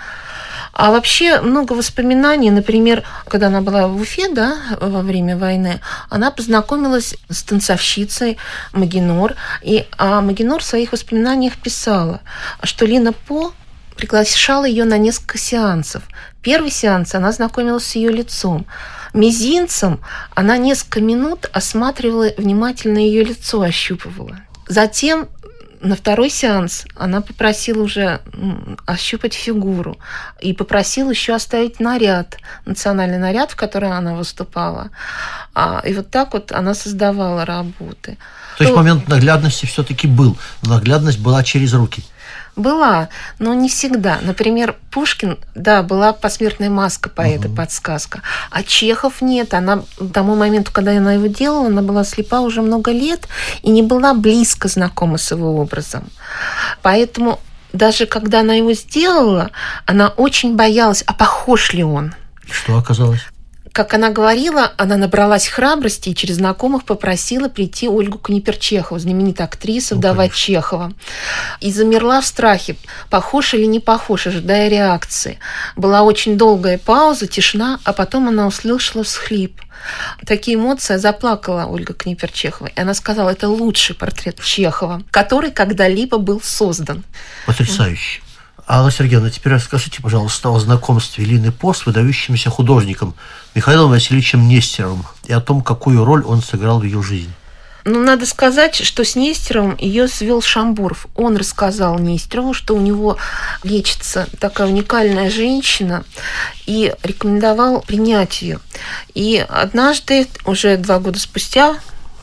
А 0.73 0.93
вообще 0.93 1.41
много 1.41 1.73
воспоминаний, 1.73 2.51
например, 2.51 3.03
когда 3.29 3.49
она 3.49 3.61
была 3.61 3.89
в 3.89 4.01
Уфе, 4.01 4.29
да, 4.33 4.57
во 4.81 5.03
время 5.03 5.37
войны, 5.37 5.81
она 6.09 6.31
познакомилась 6.31 7.17
с 7.29 7.43
танцовщицей 7.43 8.39
Магинор, 8.73 9.35
и 9.63 9.87
а 9.99 10.21
Магинор 10.21 10.63
в 10.63 10.65
своих 10.65 10.93
воспоминаниях 10.93 11.57
писала, 11.57 12.21
что 12.63 12.87
Лина 12.87 13.13
По 13.13 13.53
приглашала 14.01 14.65
ее 14.65 14.87
на 14.87 14.97
несколько 14.97 15.37
сеансов. 15.37 16.03
Первый 16.41 16.71
сеанс 16.71 17.15
она 17.15 17.33
знакомилась 17.33 17.85
с 17.85 17.97
ее 17.97 18.11
лицом. 18.11 18.65
Мизинцем 19.13 20.01
она 20.35 20.57
несколько 20.57 21.03
минут 21.03 21.51
осматривала 21.53 22.31
внимательно 22.39 22.97
ее 22.97 23.25
лицо, 23.25 23.61
ощупывала. 23.61 24.41
Затем 24.67 25.29
на 25.83 25.97
второй 25.97 26.31
сеанс 26.31 26.87
она 26.97 27.21
попросила 27.21 27.83
уже 27.83 28.21
ощупать 28.87 29.35
фигуру 29.35 29.99
и 30.41 30.55
попросила 30.55 31.11
еще 31.11 31.35
оставить 31.35 31.79
наряд, 31.79 32.39
национальный 32.65 33.19
наряд, 33.19 33.51
в 33.51 33.57
котором 33.57 33.93
она 33.93 34.15
выступала. 34.15 34.91
А, 35.55 35.83
и 35.85 35.93
вот 35.93 36.11
так 36.11 36.33
вот 36.33 36.53
она 36.53 36.73
создавала 36.73 37.45
работы. 37.45 38.17
То 38.57 38.65
есть 38.65 38.75
момент 38.75 39.09
наглядности 39.09 39.67
все-таки 39.67 40.07
был. 40.07 40.39
Наглядность 40.63 41.19
была 41.19 41.43
через 41.45 41.75
руки. 41.75 42.03
Была, 42.57 43.09
но 43.39 43.55
не 43.55 43.69
всегда. 43.69 44.19
Например, 44.23 44.77
Пушкин, 44.91 45.39
да, 45.55 45.83
была 45.83 46.13
посмертная 46.13 46.71
маска 46.71 47.09
поэта, 47.09 47.49
угу. 47.49 47.57
подсказка. 47.57 48.23
А 48.51 48.63
Чехов 48.63 49.23
нет. 49.23 49.55
Она 49.55 49.83
к 49.99 50.13
тому 50.13 50.37
моменту, 50.37 50.73
когда 50.73 50.93
она 50.93 51.15
его 51.15 51.27
делала, 51.27 51.67
она 51.67 51.83
была 51.83 52.05
слепа 52.05 52.41
уже 52.41 52.63
много 52.63 52.91
лет 52.93 53.29
и 53.63 53.71
не 53.71 53.83
была 53.83 54.15
близко 54.15 54.69
знакома 54.69 55.19
с 55.19 55.31
его 55.31 55.57
образом. 55.57 56.05
Поэтому 56.83 57.41
даже 57.73 58.07
когда 58.07 58.41
она 58.41 58.55
его 58.55 58.73
сделала, 58.73 59.51
она 59.87 60.09
очень 60.09 60.57
боялась, 60.57 61.03
а 61.07 61.15
похож 61.15 61.73
ли 61.73 61.85
он. 61.85 62.15
Что 62.51 62.77
оказалось? 62.77 63.21
Как 63.73 63.95
она 63.95 64.11
говорила, 64.11 64.73
она 64.77 64.97
набралась 64.97 65.47
храбрости 65.47 66.09
и 66.09 66.15
через 66.15 66.37
знакомых 66.37 66.85
попросила 66.85 67.49
прийти 67.49 67.89
Ольгу 67.89 68.19
Книперчехову, 68.19 68.99
знаменитая 68.99 69.47
актриса, 69.47 69.95
ну, 69.95 70.01
вдова 70.01 70.17
конечно. 70.17 70.37
Чехова. 70.37 70.93
И 71.61 71.73
замерла 71.73 72.21
в 72.21 72.27
страхе, 72.27 72.77
похож 73.11 73.55
или 73.55 73.65
не 73.65 73.81
похож, 73.81 74.27
ожидая 74.27 74.69
реакции. 74.69 75.39
Была 75.77 76.03
очень 76.03 76.37
долгая 76.37 76.79
пауза, 76.79 77.27
тишина, 77.27 77.81
а 77.85 77.93
потом 77.93 78.29
она 78.29 78.47
услышала 78.47 79.05
всхлип. 79.05 79.61
Такие 80.27 80.57
эмоции 80.57 80.97
заплакала 80.97 81.65
Ольга 81.65 81.95
Книперчехова. 81.95 82.69
И 82.69 82.81
она 82.81 82.95
сказала, 82.95 83.31
это 83.31 83.49
лучший 83.49 83.95
портрет 83.95 84.41
Чехова, 84.43 85.03
который 85.11 85.51
когда-либо 85.51 86.19
был 86.19 86.41
создан. 86.43 87.05
Потрясающе. 87.47 88.21
Алла 88.73 88.93
Сергеевна, 88.93 89.31
теперь 89.31 89.55
расскажите, 89.55 90.01
пожалуйста, 90.01 90.49
о 90.49 90.61
знакомстве 90.61 91.25
Лины 91.25 91.51
По 91.51 91.75
с 91.75 91.87
выдающимся 91.87 92.51
художником 92.51 93.17
Михаилом 93.57 93.91
Васильевичем 93.91 94.47
Нестеровым 94.47 95.05
и 95.27 95.33
о 95.33 95.41
том, 95.41 95.61
какую 95.61 96.05
роль 96.05 96.23
он 96.23 96.41
сыграл 96.41 96.79
в 96.79 96.85
ее 96.85 97.03
жизни. 97.03 97.33
Ну, 97.85 98.01
надо 98.01 98.27
сказать, 98.27 98.77
что 98.77 99.05
с 99.05 99.17
Нестеровым 99.17 99.77
ее 99.77 100.07
свел 100.07 100.41
Шамбуров. 100.41 101.09
Он 101.17 101.37
рассказал 101.37 101.99
Нестерову, 101.99 102.55
что 102.55 102.77
у 102.77 102.81
него 102.81 103.17
лечится 103.65 104.29
такая 104.39 104.69
уникальная 104.69 105.31
женщина, 105.31 106.05
и 106.67 106.95
рекомендовал 107.03 107.81
принять 107.81 108.41
ее. 108.41 108.61
И 109.15 109.45
однажды, 109.49 110.29
уже 110.45 110.77
два 110.77 111.01
года 111.01 111.19
спустя, 111.19 111.77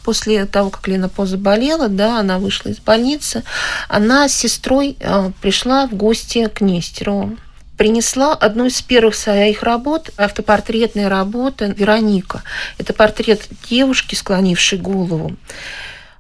после 0.08 0.46
того, 0.46 0.70
как 0.70 0.88
Лена 0.88 1.10
По 1.10 1.26
заболела, 1.26 1.90
да, 1.90 2.22
она 2.22 2.40
вышла 2.40 2.70
из 2.70 2.78
больницы, 2.78 3.44
она 3.90 4.30
с 4.30 4.34
сестрой 4.34 4.96
э, 5.02 5.32
пришла 5.42 5.86
в 5.86 5.96
гости 5.96 6.48
к 6.48 6.62
Нестерову 6.62 7.36
принесла 7.76 8.34
одну 8.34 8.66
из 8.68 8.82
первых 8.82 9.16
своих 9.16 9.64
работ, 9.64 10.10
автопортретная 10.18 11.10
работа 11.10 11.66
«Вероника». 11.66 12.42
Это 12.80 12.94
портрет 12.94 13.48
девушки, 13.70 14.16
склонившей 14.16 14.80
голову. 14.80 15.36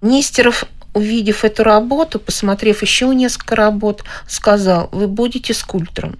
Нестеров 0.01 0.65
увидев 0.94 1.46
эту 1.46 1.63
работу, 1.63 2.20
посмотрев 2.20 2.82
еще 2.82 3.08
несколько 3.15 3.56
работ, 3.56 4.03
сказал, 4.27 4.89
вы 4.91 5.08
будете 5.08 5.53
скульптором. 5.53 6.20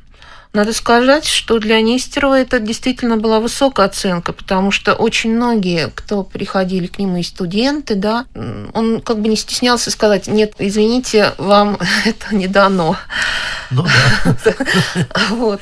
Надо 0.58 0.74
сказать, 0.74 1.26
что 1.26 1.60
для 1.60 1.80
Нестерова 1.82 2.40
это 2.40 2.60
действительно 2.60 3.18
была 3.18 3.40
высокая 3.40 3.86
оценка, 3.86 4.34
потому 4.34 4.72
что 4.72 4.96
очень 4.96 5.36
многие, 5.36 5.92
кто 5.94 6.24
приходили 6.24 6.88
к 6.88 6.98
нему, 6.98 7.18
и 7.18 7.22
студенты, 7.24 7.94
да, 7.94 8.26
он 8.74 9.02
как 9.02 9.20
бы 9.20 9.30
не 9.30 9.36
стеснялся 9.36 9.92
сказать, 9.92 10.26
нет, 10.26 10.56
извините, 10.58 11.34
вам 11.38 11.78
это 12.06 12.34
не 12.34 12.48
дано. 12.48 12.98
Ну 13.70 13.86
да. 13.86 14.56
Вот. 15.30 15.62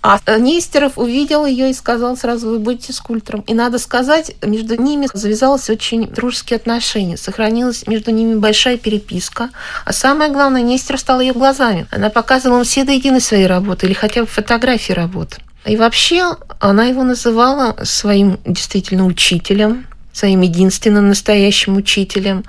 А 0.00 0.20
Нестеров 0.38 0.96
увидел 0.96 1.44
ее 1.44 1.70
и 1.70 1.74
сказал 1.74 2.16
сразу, 2.16 2.48
вы 2.50 2.58
будете 2.58 2.92
скульптором. 2.92 3.40
И 3.42 3.54
надо 3.54 3.78
сказать, 3.78 4.36
между 4.42 4.80
ними 4.80 5.08
завязалось 5.12 5.68
очень 5.68 6.06
дружеские 6.06 6.56
отношения. 6.56 7.16
Сохранилась 7.16 7.86
между 7.86 8.12
ними 8.12 8.36
большая 8.36 8.76
переписка. 8.78 9.50
А 9.84 9.92
самое 9.92 10.30
главное, 10.30 10.62
Нестеров 10.62 11.00
стал 11.00 11.20
ее 11.20 11.32
глазами. 11.32 11.86
Она 11.90 12.10
показывала 12.10 12.58
ему 12.58 12.64
все 12.64 12.84
до 12.84 12.92
единой 12.92 13.20
своей 13.20 13.46
работы 13.46 13.86
или 13.86 13.92
хотя 13.92 14.20
бы 14.20 14.26
фотографии 14.26 14.92
работ. 14.92 15.38
И 15.64 15.76
вообще 15.76 16.36
она 16.60 16.84
его 16.84 17.02
называла 17.02 17.76
своим 17.82 18.38
действительно 18.44 19.04
учителем, 19.04 19.86
своим 20.12 20.42
единственным 20.42 21.08
настоящим 21.08 21.76
учителем. 21.76 22.44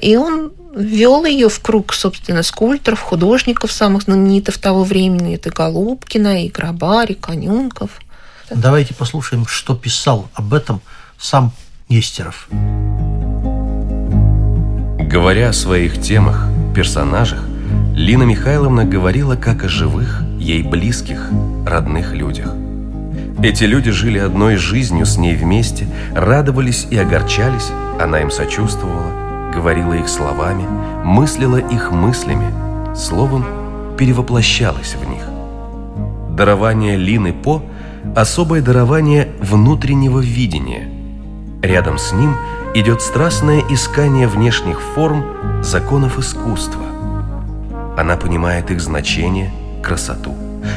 И 0.00 0.16
он 0.16 0.52
ввел 0.76 1.24
ее 1.24 1.48
в 1.48 1.58
круг, 1.60 1.92
собственно, 1.94 2.42
скульпторов, 2.42 3.00
художников 3.00 3.72
самых 3.72 4.02
знаменитых 4.02 4.58
того 4.58 4.84
времени. 4.84 5.34
Это 5.34 5.50
Голубкина, 5.50 6.44
и 6.44 6.48
Грабарь, 6.48 7.12
и 7.12 7.14
Конюнков. 7.14 7.90
Давайте 8.50 8.94
послушаем, 8.94 9.46
что 9.46 9.74
писал 9.74 10.28
об 10.34 10.54
этом 10.54 10.80
сам 11.18 11.52
Нестеров. 11.88 12.48
Говоря 15.00 15.48
о 15.48 15.52
своих 15.52 16.00
темах, 16.00 16.46
персонажах, 16.74 17.42
Лина 17.94 18.24
Михайловна 18.24 18.84
говорила 18.84 19.34
как 19.36 19.64
о 19.64 19.68
живых, 19.68 20.22
ей 20.38 20.62
близких, 20.62 21.30
родных 21.66 22.12
людях. 22.12 22.52
Эти 23.42 23.64
люди 23.64 23.90
жили 23.90 24.18
одной 24.18 24.56
жизнью 24.56 25.06
с 25.06 25.16
ней 25.16 25.34
вместе, 25.34 25.88
радовались 26.12 26.86
и 26.90 26.98
огорчались, 26.98 27.68
она 28.00 28.20
им 28.20 28.30
сочувствовала, 28.30 29.25
говорила 29.56 29.94
их 29.94 30.08
словами, 30.08 30.64
мыслила 31.02 31.56
их 31.56 31.90
мыслями, 31.90 32.52
словом, 32.94 33.44
перевоплощалась 33.96 34.94
в 34.94 35.08
них. 35.08 35.22
Дарование 36.36 36.96
Лины 36.96 37.32
По– 37.32 37.62
особое 38.14 38.60
дарование 38.60 39.28
внутреннего 39.40 40.20
видения. 40.20 40.88
Рядом 41.62 41.96
с 41.98 42.12
ним 42.12 42.34
идет 42.74 43.00
страстное 43.00 43.62
искание 43.70 44.28
внешних 44.28 44.80
форм 44.94 45.24
законов 45.62 46.18
искусства. 46.18 46.82
Она 47.96 48.16
понимает 48.16 48.70
их 48.70 48.80
значение, 48.80 49.50
красоту. 49.82 50.34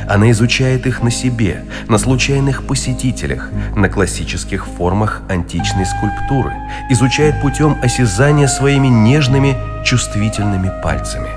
Она 0.08 0.32
изучает 0.32 0.86
их 0.86 1.02
на 1.02 1.12
себе, 1.12 1.64
на 1.88 1.98
случайных 1.98 2.66
посетителях, 2.66 3.50
на 3.76 3.90
классических 3.90 4.66
формах 4.66 5.22
античной 5.30 5.86
скульптуры, 5.86 6.54
изучает 6.90 7.42
путем 7.42 7.78
осязания 7.82 8.48
своими 8.48 8.88
нежными, 8.88 9.56
чувствительными 9.84 10.72
пальцами. 10.84 11.30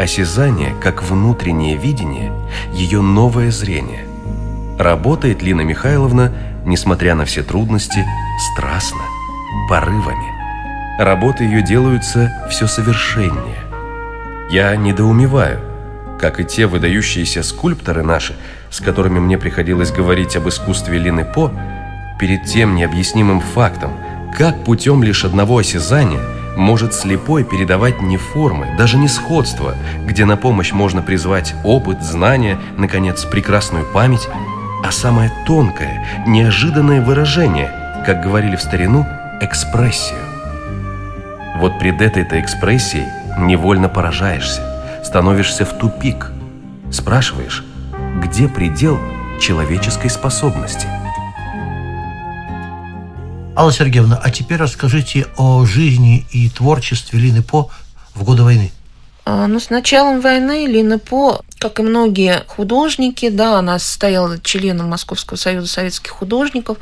Осязание, 0.00 0.74
как 0.82 1.02
внутреннее 1.02 1.76
видение, 1.76 2.32
ее 2.72 3.00
новое 3.00 3.50
зрение. 3.50 4.06
Работает 4.78 5.42
Лина 5.42 5.60
Михайловна, 5.60 6.32
несмотря 6.64 7.14
на 7.14 7.24
все 7.24 7.42
трудности, 7.42 8.04
страстно, 8.52 9.02
порывами. 9.68 10.34
Работы 10.98 11.44
ее 11.44 11.62
делаются 11.62 12.32
все 12.50 12.66
совершеннее. 12.66 13.58
Я 14.50 14.76
недоумеваю, 14.76 15.60
как 16.20 16.40
и 16.40 16.44
те 16.44 16.66
выдающиеся 16.66 17.42
скульпторы 17.42 18.02
наши, 18.02 18.34
с 18.70 18.80
которыми 18.80 19.18
мне 19.18 19.38
приходилось 19.38 19.92
говорить 19.92 20.36
об 20.36 20.48
искусстве 20.48 20.98
Лины 20.98 21.24
По, 21.24 21.52
перед 22.18 22.44
тем 22.44 22.74
необъяснимым 22.74 23.40
фактом, 23.40 23.92
как 24.36 24.64
путем 24.64 25.02
лишь 25.02 25.24
одного 25.24 25.58
осязания 25.58 26.20
может 26.56 26.94
слепой 26.94 27.44
передавать 27.44 28.00
не 28.00 28.16
формы, 28.16 28.74
даже 28.78 28.96
не 28.96 29.08
сходства, 29.08 29.74
где 30.06 30.24
на 30.24 30.36
помощь 30.36 30.72
можно 30.72 31.02
призвать 31.02 31.54
опыт, 31.64 32.02
знания, 32.02 32.58
наконец, 32.76 33.24
прекрасную 33.24 33.84
память, 33.92 34.28
а 34.84 34.92
самое 34.92 35.32
тонкое, 35.46 36.04
неожиданное 36.26 37.00
выражение, 37.00 37.70
как 38.06 38.22
говорили 38.22 38.56
в 38.56 38.62
старину, 38.62 39.06
экспрессию. 39.40 40.18
Вот 41.56 41.78
пред 41.78 42.00
этой-то 42.00 42.40
экспрессией 42.40 43.06
невольно 43.38 43.88
поражаешься, 43.88 44.62
становишься 45.04 45.64
в 45.64 45.78
тупик. 45.78 46.32
Спрашиваешь, 46.90 47.64
где 48.22 48.48
предел 48.48 48.98
человеческой 49.40 50.10
способности? 50.10 50.88
Алла 53.56 53.72
Сергеевна, 53.72 54.20
а 54.20 54.30
теперь 54.30 54.58
расскажите 54.58 55.26
о 55.36 55.64
жизни 55.64 56.26
и 56.32 56.48
творчестве 56.48 57.20
Лины 57.20 57.42
По 57.42 57.70
в 58.14 58.24
годы 58.24 58.42
войны. 58.42 58.72
А, 59.26 59.46
ну, 59.46 59.58
с 59.58 59.70
началом 59.70 60.20
войны 60.20 60.66
Лина 60.66 60.98
По, 60.98 61.40
как 61.58 61.80
и 61.80 61.82
многие 61.82 62.42
художники, 62.46 63.28
да, 63.30 63.58
она 63.58 63.78
состояла 63.78 64.38
членом 64.40 64.90
Московского 64.90 65.36
союза 65.36 65.68
советских 65.68 66.10
художников, 66.10 66.78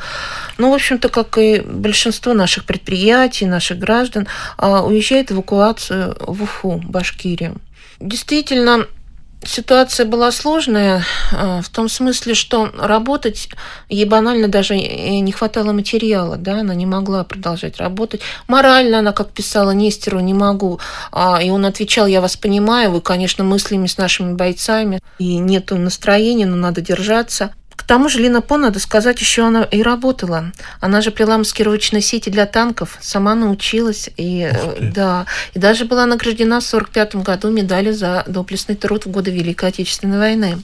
ну, 0.59 0.71
в 0.71 0.75
общем-то, 0.75 1.09
как 1.09 1.39
и 1.39 1.61
большинство 1.61 2.33
наших 2.33 2.65
предприятий, 2.65 3.47
наших 3.47 3.79
граждан, 3.79 4.27
а, 4.57 4.83
уезжает 4.83 5.31
в 5.31 5.35
эвакуацию 5.35 6.17
в 6.21 6.43
Уфу, 6.43 6.81
Башкирию. 6.85 7.61
Действительно, 8.03 8.87
Ситуация 9.45 10.07
была 10.07 10.31
сложная 10.31 11.05
а, 11.33 11.63
в 11.63 11.69
том 11.69 11.89
смысле, 11.89 12.35
что 12.35 12.71
работать 12.79 13.49
ей 13.89 14.05
банально 14.05 14.47
даже 14.47 14.77
не 14.77 15.33
хватало 15.33 15.73
материала, 15.73 16.37
да, 16.37 16.61
она 16.61 16.77
не 16.77 16.87
могла 16.87 17.25
продолжать 17.25 17.79
работать. 17.79 18.21
Морально 18.47 19.01
она, 19.01 19.13
как 19.13 19.31
писала 19.31 19.73
Нестеру, 19.73 20.21
не 20.21 20.33
могу. 20.33 20.79
А, 21.11 21.43
и 21.43 21.51
он 21.51 21.67
отвечал, 21.67 22.07
я 22.07 22.21
вас 22.21 22.37
понимаю, 22.37 22.93
вы, 22.93 23.01
конечно, 23.01 23.43
мыслями 23.43 23.89
с 23.89 23.99
нашими 23.99 24.35
бойцами, 24.35 25.01
и 25.19 25.39
нету 25.39 25.77
настроения, 25.77 26.47
но 26.47 26.55
надо 26.55 26.81
держаться. 26.81 27.53
К 27.77 27.83
тому 27.85 28.09
же 28.09 28.21
Лина 28.21 28.41
По, 28.41 28.57
надо 28.57 28.79
сказать, 28.79 29.21
еще 29.21 29.47
она 29.47 29.65
и 29.65 29.83
работала. 29.83 30.53
Она 30.81 31.01
же 31.01 31.11
плела 31.11 31.39
маскировочные 31.39 32.03
сети 32.03 32.31
для 32.31 32.47
танков, 32.47 32.99
сама 33.01 33.35
научилась. 33.35 34.11
И, 34.17 34.51
да, 34.81 35.27
и 35.55 35.59
даже 35.59 35.85
была 35.85 36.07
награждена 36.07 36.61
в 36.61 36.67
1945 36.67 37.25
году 37.25 37.51
медалью 37.51 37.95
за 37.95 38.25
доблестный 38.27 38.77
труд 38.77 39.07
в 39.07 39.11
годы 39.11 39.31
Великой 39.31 39.71
Отечественной 39.71 40.19
войны. 40.19 40.63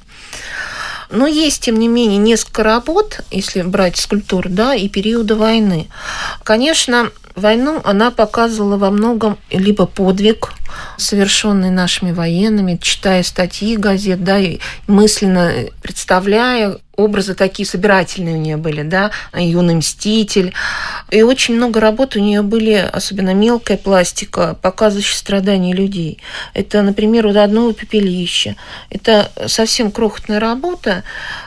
Но 1.11 1.27
есть, 1.27 1.63
тем 1.63 1.79
не 1.79 1.89
менее, 1.89 2.19
несколько 2.19 2.63
работ, 2.63 3.21
если 3.31 3.63
брать 3.63 3.97
скульптуру, 3.97 4.51
да, 4.51 4.75
и 4.75 4.89
периода 4.89 5.37
войны. 5.37 5.89
Конечно, 6.45 7.11
войну 7.39 7.81
она 7.85 8.11
показывала 8.11 8.77
во 8.77 8.91
многом 8.91 9.39
либо 9.51 9.87
подвиг, 9.87 10.53
совершенный 10.97 11.71
нашими 11.71 12.13
военными, 12.13 12.79
читая 12.81 13.23
статьи 13.23 13.77
газет, 13.77 14.23
да, 14.23 14.39
и 14.39 14.59
мысленно 14.87 15.53
представляя 15.83 16.79
образы 16.97 17.35
такие 17.35 17.67
собирательные 17.67 18.35
у 18.35 18.39
нее 18.39 18.57
были, 18.57 18.83
да, 18.83 19.13
юный 19.33 19.77
мститель. 19.77 20.53
И 21.11 21.23
очень 21.23 21.55
много 21.55 21.81
работ 21.81 22.17
у 22.17 22.21
нее 22.21 22.43
были, 22.43 22.75
особенно 22.75 23.33
мелкая 23.35 23.77
пластика, 23.77 24.59
показывающая 24.61 25.17
страдания 25.17 25.73
людей. 25.73 26.19
Это, 26.55 26.83
например, 26.83 27.27
у 27.27 27.31
одного 27.39 27.73
пепелища. 27.73 28.57
Это 28.91 29.31
совсем 29.47 29.93
крохотная 29.93 30.41
работа. 30.41 31.05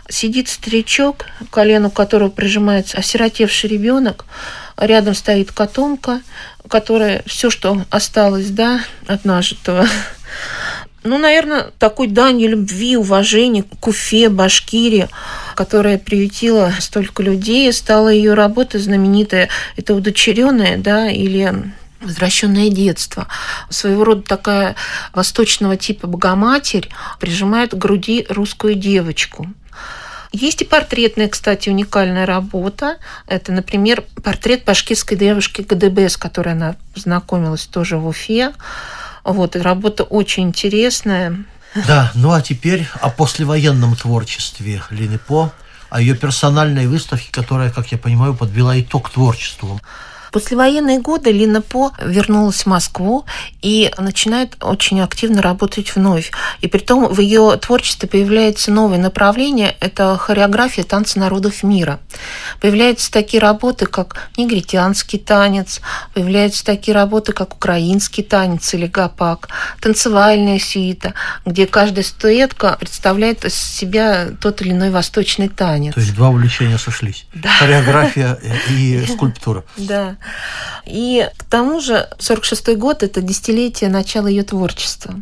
Сидит 0.08 0.48
старичок, 0.48 1.26
к 1.50 1.54
колену 1.54 1.92
которого 1.92 2.30
прижимается 2.30 2.98
осиротевший 2.98 3.70
ребенок, 3.70 4.26
рядом 4.82 5.14
стоит 5.14 5.52
котомка, 5.52 6.22
которая 6.68 7.24
все, 7.26 7.50
что 7.50 7.86
осталось, 7.90 8.50
да, 8.50 8.82
от 9.08 9.24
нажитого, 9.26 9.88
ну, 11.04 11.18
наверное, 11.18 11.72
такой 11.80 12.08
дань 12.08 12.44
любви, 12.44 12.96
уважения 12.96 13.64
к 13.64 13.88
Уфе, 13.88 14.30
Башкирии, 14.30 15.08
которая 15.56 15.98
приютила 15.98 16.74
столько 16.80 17.24
людей, 17.24 17.72
стала 17.74 18.10
ее 18.10 18.36
работа 18.36 18.78
знаменитая. 18.78 19.50
Это 19.78 19.96
удочеренная, 19.96 20.78
да, 20.78 21.10
или 21.10 21.74
возвращенное 22.02 22.70
детство. 22.70 23.28
Своего 23.70 24.04
рода 24.04 24.22
такая 24.22 24.76
восточного 25.14 25.76
типа 25.76 26.06
богоматерь 26.08 26.90
прижимает 27.20 27.72
к 27.72 27.78
груди 27.78 28.26
русскую 28.30 28.76
девочку. 28.76 29.48
Есть 30.32 30.62
и 30.62 30.66
портретная, 30.66 31.28
кстати, 31.28 31.70
уникальная 31.70 32.26
работа. 32.26 32.98
Это, 33.28 33.52
например, 33.52 34.04
портрет 34.24 34.64
башкирской 34.64 35.18
девушки 35.18 35.62
ГДБ, 35.62 36.10
с 36.10 36.16
которой 36.16 36.54
она 36.54 36.76
познакомилась 36.94 37.66
тоже 37.66 37.98
в 37.98 38.08
Уфе. 38.08 38.54
Вот, 39.26 39.56
работа 39.58 40.04
очень 40.04 40.44
интересная. 40.44 41.44
Да, 41.88 42.12
ну 42.16 42.32
а 42.32 42.42
теперь 42.42 42.88
о 43.02 43.10
послевоенном 43.10 43.96
творчестве 43.96 44.84
Лины 44.90 45.18
По, 45.18 45.52
о 45.90 46.02
ее 46.02 46.16
персональной 46.16 46.88
выставке, 46.88 47.30
которая, 47.32 47.70
как 47.70 47.92
я 47.92 47.98
понимаю, 47.98 48.34
подвела 48.34 48.80
итог 48.80 49.10
творчеству. 49.10 49.82
Послевоенные 50.32 51.00
годы 51.00 51.32
Лина 51.32 51.62
По 51.62 51.92
вернулась 52.02 52.64
в 52.64 52.66
Москву 52.66 53.26
и 53.62 53.92
начинает 53.98 54.56
очень 54.62 55.02
активно 55.02 55.42
работать 55.42 55.96
вновь. 55.96 56.32
И 56.62 56.68
при 56.68 56.80
том 56.80 57.08
в 57.08 57.20
ее 57.20 57.58
творчестве 57.58 58.08
появляется 58.08 58.72
новое 58.72 58.98
направление– 58.98 59.76
это 59.80 60.18
хореография 60.18 60.84
танца 60.84 61.20
народов 61.20 61.64
мира. 61.64 62.00
Появляются 62.60 63.12
такие 63.12 63.42
работы, 63.42 63.86
как 63.86 64.30
негритянский 64.38 65.20
танец, 65.20 65.82
появляются 66.14 66.66
такие 66.66 66.96
работы, 66.96 67.34
как 67.34 67.56
украинский 67.56 68.24
танец 68.24 68.74
или 68.74 68.88
гапак, 68.88 69.50
танцевальная 69.82 70.60
сюита, 70.60 71.14
где 71.46 71.68
каждая 71.68 72.04
статуэтка 72.04 72.78
представляет 72.80 73.46
из 73.46 73.56
себя 73.56 74.30
тот 74.40 74.62
или 74.62 74.72
иной 74.72 74.92
восточный 74.92 75.50
танец. 75.50 75.94
То 75.94 76.00
есть 76.00 76.16
два 76.16 76.30
увлечения 76.30 76.78
сошлись. 76.78 77.26
Да. 77.34 77.50
Хореография 77.60 78.40
и 78.70 79.06
скульптура. 79.10 79.64
Да. 79.78 80.18
И 80.86 81.28
к 81.38 81.44
тому 81.44 81.80
же 81.80 82.10
46 82.20 82.76
год– 82.76 83.04
это 83.04 83.22
десятилетие 83.22 83.90
начала 83.90 84.28
ее 84.28 84.44
творчества. 84.44 85.16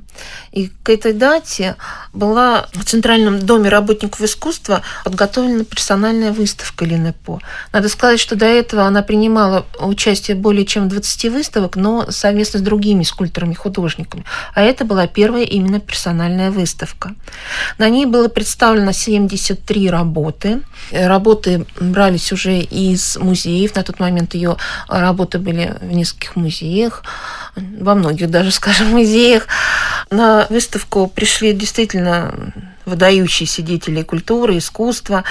И 0.51 0.71
к 0.83 0.89
этой 0.89 1.13
дате 1.13 1.75
была 2.13 2.67
в 2.73 2.83
Центральном 2.85 3.39
доме 3.39 3.69
работников 3.69 4.21
искусства 4.21 4.81
подготовлена 5.03 5.63
персональная 5.63 6.31
выставка 6.31 6.85
Лины 6.85 7.13
По. 7.25 7.39
Надо 7.71 7.89
сказать, 7.89 8.19
что 8.19 8.35
до 8.35 8.45
этого 8.45 8.83
она 8.83 9.03
принимала 9.03 9.65
участие 9.79 10.35
более 10.35 10.65
чем 10.65 10.85
в 10.85 10.89
20 10.89 11.31
выставок, 11.31 11.75
но 11.75 12.09
совместно 12.09 12.59
с 12.59 12.63
другими 12.63 13.03
скульпторами 13.03 13.51
и 13.51 13.55
художниками. 13.55 14.25
А 14.55 14.62
это 14.62 14.85
была 14.85 15.07
первая 15.07 15.43
именно 15.43 15.79
персональная 15.79 16.51
выставка. 16.51 17.13
На 17.77 17.89
ней 17.89 18.05
было 18.05 18.27
представлено 18.27 18.91
73 18.91 19.89
работы. 19.89 20.62
Работы 20.91 21.65
брались 21.79 22.31
уже 22.31 22.59
из 22.59 23.17
музеев. 23.17 23.75
На 23.75 23.83
тот 23.83 23.99
момент 23.99 24.33
ее 24.33 24.57
работы 24.89 25.39
были 25.39 25.75
в 25.82 25.91
нескольких 25.91 26.36
музеях, 26.36 27.04
во 27.56 27.95
многих 27.95 28.30
даже, 28.30 28.52
скажем, 28.60 28.88
музеях. 28.88 29.47
На 30.10 30.47
выставку 30.49 31.08
пришли 31.08 31.54
действительно 31.54 32.54
выдающиеся 32.86 33.62
деятели 33.62 34.02
культуры, 34.02 34.58
искусства, 34.58 35.23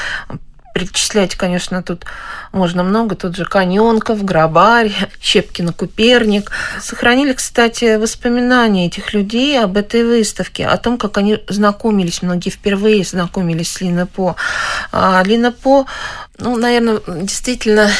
перечислять, 0.78 1.34
конечно, 1.34 1.82
тут 1.82 2.04
можно 2.52 2.84
много. 2.84 3.16
Тот 3.16 3.36
же 3.36 3.44
Каньонков, 3.44 4.24
Грабарь, 4.24 4.92
Щепкина, 5.20 5.72
Куперник. 5.72 6.52
Сохранили, 6.80 7.32
кстати, 7.32 7.96
воспоминания 7.96 8.86
этих 8.86 9.12
людей 9.12 9.60
об 9.60 9.76
этой 9.76 10.04
выставке, 10.04 10.66
о 10.66 10.76
том, 10.76 10.96
как 10.96 11.18
они 11.18 11.42
знакомились, 11.48 12.22
многие 12.22 12.50
впервые 12.50 13.02
знакомились 13.04 13.72
с 13.72 13.80
Лина 13.80 14.06
По. 14.06 14.36
А 14.92 15.22
Лина 15.24 15.50
По 15.50 15.86
ну, 16.38 16.56
наверное, 16.56 17.00
действительно 17.06 17.90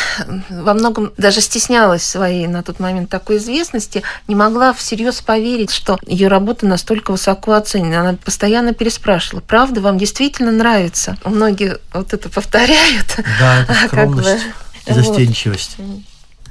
во 0.49 0.75
многом 0.75 1.13
даже 1.17 1.41
стеснялась 1.41 2.03
своей 2.03 2.47
на 2.47 2.63
тот 2.63 2.79
момент 2.79 3.11
такой 3.11 3.39
известности, 3.39 4.03
не 4.29 4.35
могла 4.35 4.73
всерьез 4.73 5.21
поверить, 5.21 5.71
что 5.71 5.99
ее 6.07 6.29
работа 6.29 6.67
настолько 6.67 7.11
высоко 7.11 7.53
оценена. 7.53 8.01
Она 8.01 8.19
постоянно 8.25 8.75
переспрашивала, 8.75 9.41
правда, 9.41 9.81
вам 9.81 9.99
действительно 9.99 10.53
нравится? 10.53 11.17
Многие 11.25 11.79
вот 11.93 12.13
это 12.13 12.29
повторяют. 12.29 13.17
Да, 13.41 13.63
это 13.63 13.75
скромность 13.87 14.45
и 14.87 14.93
застенчивость. 14.93 15.75
Вот. 15.79 16.01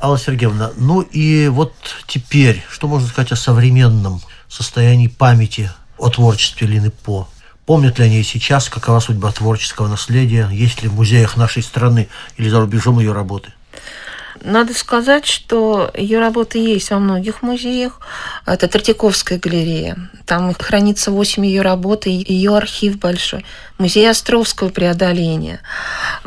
Алла 0.02 0.20
Сергеевна, 0.20 0.72
ну 0.76 1.02
и 1.02 1.48
вот 1.48 1.74
теперь, 2.06 2.64
что 2.70 2.88
можно 2.88 3.08
сказать 3.08 3.32
о 3.32 3.36
современном 3.36 4.22
состоянии 4.48 5.08
памяти 5.08 5.72
о 5.98 6.10
творчестве 6.10 6.68
Лины 6.68 6.92
По? 6.92 7.28
Помнят 7.68 8.00
ли 8.00 8.06
они 8.06 8.24
сейчас, 8.24 8.70
какова 8.70 9.02
судьба 9.02 9.30
творческого 9.34 9.90
наследия, 9.90 10.48
есть 10.54 10.84
ли 10.84 10.88
в 10.88 10.94
музеях 10.94 11.36
нашей 11.36 11.62
страны 11.62 12.08
или 12.38 12.48
за 12.48 12.62
рубежом 12.62 12.98
ее 12.98 13.12
работы? 13.12 13.52
Надо 14.42 14.74
сказать, 14.74 15.26
что 15.26 15.92
ее 15.94 16.20
работы 16.20 16.60
есть 16.60 16.92
во 16.92 17.00
многих 17.00 17.42
музеях. 17.42 18.00
Это 18.46 18.70
Третьяковская 18.70 19.38
галерея. 19.38 19.98
Там 20.26 20.54
хранится 20.54 21.12
8 21.12 21.46
ее 21.46 21.62
работ 21.62 22.08
и 22.08 22.12
ее 22.12 22.56
архив 22.56 23.00
большой. 23.00 23.44
Музей 23.78 24.10
Островского 24.10 24.70
преодоления. 24.70 25.60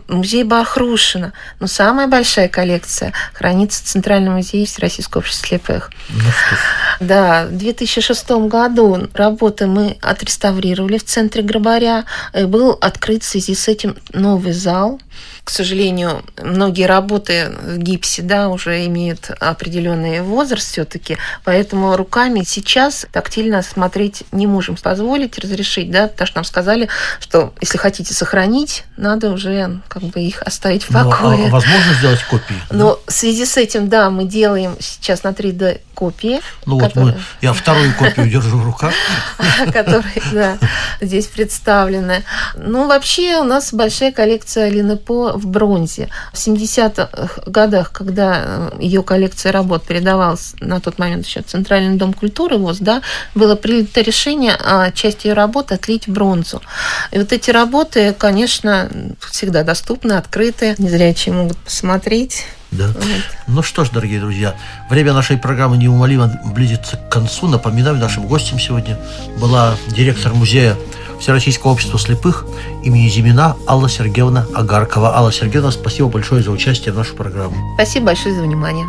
Музей 0.09 0.45
Бахрушина. 0.45 1.33
Но 1.59 1.67
самая 1.67 2.07
большая 2.07 2.49
коллекция 2.49 3.13
хранится 3.33 3.83
в 3.83 3.87
Центральном 3.87 4.35
музее 4.35 4.67
Всероссийского 4.67 5.21
общества 5.21 5.49
слепых. 5.49 5.91
Ну, 6.11 6.21
да, 7.01 7.47
в 7.47 7.57
2006 7.57 8.31
году 8.49 9.09
работы 9.15 9.67
мы 9.67 9.99
отреставрировали 10.01 10.99
в 10.99 11.05
центре 11.05 11.43
Грабаря. 11.43 12.05
И 12.35 12.45
был 12.45 12.79
открыт 12.81 13.23
в 13.23 13.27
связи 13.27 13.55
с 13.55 13.69
этим 13.69 13.97
новый 14.13 14.53
зал– 14.53 15.01
к 15.45 15.51
сожалению, 15.51 16.23
многие 16.41 16.87
работы 16.87 17.51
в 17.63 17.79
гипсе 17.79 18.23
да, 18.23 18.49
уже 18.49 18.87
имеют 18.87 19.31
определенный 19.41 20.21
возраст 20.21 20.69
все-таки, 20.69 21.17
поэтому 21.45 21.97
руками 21.97 22.43
сейчас 22.45 23.07
тактильно 23.11 23.63
смотреть 23.63 24.23
не 24.33 24.47
можем 24.47 24.77
позволить, 24.77 25.39
разрешить, 25.39 25.91
да, 25.91 26.09
потому 26.09 26.27
что 26.27 26.37
нам 26.37 26.45
сказали, 26.45 26.89
что 27.19 27.40
если 27.61 27.79
хотите 27.79 28.15
сохранить, 28.15 28.85
надо 28.97 29.31
уже 29.31 29.81
как 29.89 30.03
бы 30.03 30.21
их 30.21 30.43
оставить 30.43 30.85
в 30.85 30.93
покое. 30.93 31.39
Ну, 31.39 31.47
а 31.47 31.51
возможно 31.51 31.95
сделать 31.99 32.23
копии? 32.25 32.57
Но 32.71 32.95
да? 32.95 33.01
в 33.07 33.13
связи 33.13 33.45
с 33.45 33.57
этим, 33.57 33.89
да, 33.89 34.11
мы 34.11 34.25
делаем 34.25 34.77
сейчас 34.81 35.23
на 35.23 35.29
3D 35.29 35.81
копии. 35.95 36.41
Ну 36.65 36.79
вот 36.79 36.95
мы, 36.97 37.21
я 37.43 37.53
вторую 37.53 37.95
копию 37.95 38.29
держу 38.31 38.57
в 38.57 38.65
руках. 38.65 38.95
Которые, 39.73 40.23
да, 40.33 40.59
здесь 41.01 41.27
представлены. 41.27 42.25
Ну, 42.57 42.89
вообще 42.89 43.37
у 43.41 43.45
нас 43.45 43.75
большая 43.75 44.11
коллекция 44.13 44.71
Лины 44.71 44.97
По 44.97 45.33
в 45.33 45.47
бронзе. 45.47 46.09
В 46.33 46.37
70-х 46.37 47.43
годах, 47.47 47.93
когда 47.93 48.43
э, 48.43 48.71
ее 48.81 49.03
коллекция 49.03 49.53
работ 49.53 49.85
передавалась 49.85 50.55
на 50.61 50.81
тот 50.81 50.99
момент 50.99 51.27
еще 51.27 51.43
Центральный 51.43 51.97
дом 51.97 52.15
культуры 52.15 52.57
ВОЗ, 52.57 52.79
да, 52.79 53.03
было 53.35 53.55
принято 53.57 54.01
решение 54.01 54.57
а 54.59 54.91
часть 54.91 55.25
ее 55.25 55.35
работ 55.35 55.73
отлить 55.73 56.07
в 56.07 56.13
бронзу. 56.13 56.63
И 57.11 57.19
вот 57.19 57.30
эти 57.33 57.51
работы, 57.51 58.15
конечно, 58.17 58.91
всегда 59.31 59.63
доступны, 59.63 60.13
открыты. 60.13 60.75
Незрячие 60.79 61.35
могут 61.35 61.59
посмотреть. 61.59 62.45
Да. 62.71 62.87
Вот. 62.89 63.05
Ну 63.49 63.63
что 63.63 63.85
ж, 63.85 63.91
дорогие 63.91 64.21
друзья, 64.21 64.55
время 64.89 65.13
нашей 65.13 65.37
программы 65.37 65.77
неумолимо 65.77 66.41
близится 66.55 66.97
к 66.97 67.09
концу. 67.09 67.49
Напоминаю, 67.49 67.97
нашим 67.97 68.27
гостем 68.27 68.59
сегодня 68.61 68.99
была 69.39 69.77
директор 69.89 70.33
музея 70.33 70.77
Всероссийского 71.21 71.73
общества 71.73 71.99
слепых 71.99 72.47
имени 72.85 73.09
Зимина 73.09 73.57
Алла 73.67 73.89
Сергеевна 73.89 74.47
Агаркова. 74.55 75.17
Алла 75.17 75.33
Сергеевна, 75.33 75.71
спасибо 75.73 76.09
большое 76.09 76.43
за 76.43 76.51
участие 76.51 76.93
в 76.95 76.97
нашу 76.97 77.15
программу. 77.17 77.75
Спасибо 77.75 78.07
большое 78.07 78.35
за 78.35 78.43
внимание. 78.43 78.87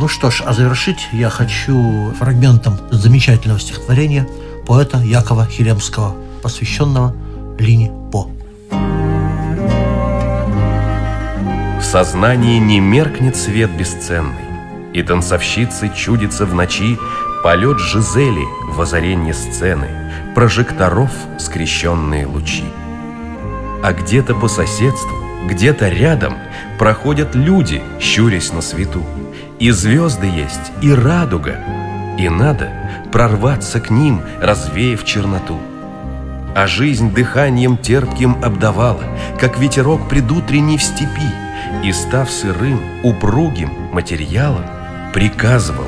Ну 0.00 0.08
что 0.08 0.30
ж, 0.30 0.42
а 0.46 0.52
завершить 0.52 1.08
я 1.12 1.28
хочу 1.28 2.12
фрагментом 2.18 2.78
замечательного 2.90 3.60
стихотворения 3.60 4.26
поэта 4.66 4.98
Якова 4.98 5.46
Хилемского, 5.46 6.14
посвященного 6.42 7.14
Лине 7.58 7.90
По. 8.12 8.30
В 11.78 11.82
сознании 11.82 12.58
не 12.58 12.78
меркнет 12.78 13.36
свет 13.36 13.70
бесценный, 13.70 14.44
И 14.94 15.02
танцовщицы 15.02 15.90
чудится 15.94 16.46
в 16.46 16.54
ночи 16.54 16.98
Полет 17.42 17.78
Жизели 17.78 18.44
в 18.68 18.80
озаренье 18.80 19.34
сцены, 19.34 19.88
Прожекторов 20.34 21.10
скрещенные 21.38 22.26
лучи. 22.26 22.64
А 23.82 23.92
где-то 23.92 24.34
по 24.34 24.48
соседству, 24.48 25.16
где-то 25.46 25.88
рядом 25.88 26.34
Проходят 26.78 27.34
люди, 27.34 27.82
щурясь 28.00 28.52
на 28.52 28.60
свету. 28.60 29.02
И 29.58 29.70
звезды 29.72 30.26
есть, 30.26 30.72
и 30.80 30.92
радуга, 30.92 31.58
И 32.18 32.28
надо 32.28 32.70
прорваться 33.10 33.80
к 33.80 33.90
ним, 33.90 34.20
развеяв 34.40 35.04
черноту. 35.04 35.58
А 36.60 36.66
жизнь 36.66 37.14
дыханием 37.14 37.76
терпким 37.76 38.36
обдавала, 38.42 39.04
Как 39.38 39.60
ветерок 39.60 40.08
предутренний 40.08 40.76
в 40.76 40.82
степи, 40.82 41.30
и, 41.84 41.92
став 41.92 42.28
сырым, 42.28 42.80
упругим 43.04 43.70
материалом, 43.92 44.64
приказывала 45.14 45.86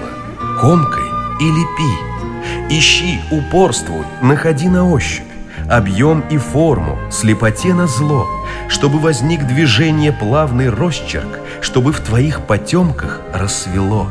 «Комкой 0.61 1.09
и 1.41 1.45
лепи, 1.45 2.79
ищи, 2.79 3.21
упорствуй, 3.33 4.05
находи 4.23 4.69
на 4.69 4.89
ощупь, 4.89 5.25
объем 5.69 6.21
и 6.31 6.39
форму, 6.39 7.01
слепоте 7.11 7.75
на 7.75 7.89
зло, 7.89 8.29
чтобы 8.69 9.01
возник 9.01 9.49
движение 9.49 10.13
плавный 10.13 10.71
росчерк, 10.71 11.41
чтобы 11.63 11.93
в 11.93 11.99
твоих 11.99 12.43
потемках 12.43 13.23
рассвело. 13.35 14.07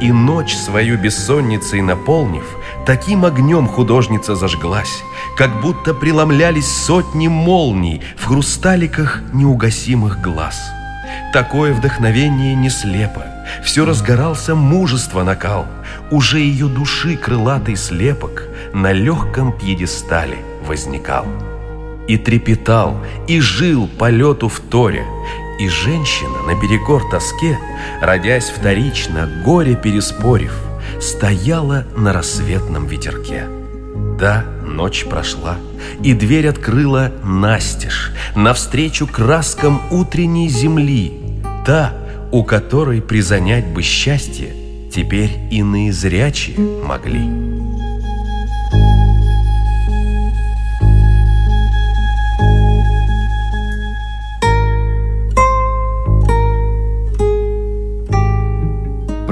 И 0.00 0.10
ночь 0.10 0.54
свою 0.54 0.96
бессонницей 0.96 1.82
наполнив, 1.82 2.46
таким 2.86 3.24
огнем 3.24 3.66
художница 3.66 4.34
зажглась, 4.34 5.02
как 5.36 5.60
будто 5.60 5.94
преломлялись 5.94 6.68
сотни 6.68 7.28
молний 7.28 8.02
в 8.16 8.26
хрусталиках 8.26 9.22
неугасимых 9.32 10.20
глаз. 10.20 10.58
Такое 11.32 11.72
вдохновение 11.74 12.54
не 12.54 12.70
слепо. 12.70 13.24
Все 13.62 13.84
разгорался 13.84 14.54
мужество 14.54 15.22
накал. 15.22 15.66
Уже 16.10 16.40
ее 16.40 16.66
души 16.66 17.16
крылатый 17.16 17.76
слепок 17.76 18.48
На 18.72 18.92
легком 18.92 19.52
пьедестале 19.52 20.38
возникал. 20.66 21.26
И 22.08 22.16
трепетал, 22.18 23.02
и 23.26 23.40
жил 23.40 23.88
полету 23.98 24.48
в 24.48 24.60
торе, 24.60 25.04
И 25.58 25.68
женщина 25.68 26.42
на 26.46 26.60
берегор 26.60 27.02
тоске, 27.10 27.58
родясь 28.00 28.50
вторично, 28.50 29.28
горе 29.44 29.76
переспорив, 29.76 30.52
стояла 31.04 31.84
на 31.96 32.12
рассветном 32.12 32.86
ветерке. 32.86 33.44
Да, 34.18 34.44
ночь 34.66 35.04
прошла, 35.04 35.56
и 36.02 36.14
дверь 36.14 36.48
открыла 36.48 37.12
настежь 37.22 38.12
Навстречу 38.34 39.06
краскам 39.06 39.82
утренней 39.90 40.48
земли, 40.48 41.12
Та, 41.66 41.92
у 42.32 42.42
которой 42.42 43.02
призанять 43.02 43.66
бы 43.66 43.82
счастье 43.82 44.54
Теперь 44.90 45.30
иные 45.50 45.92
зрячие 45.92 46.58
могли. 46.58 47.53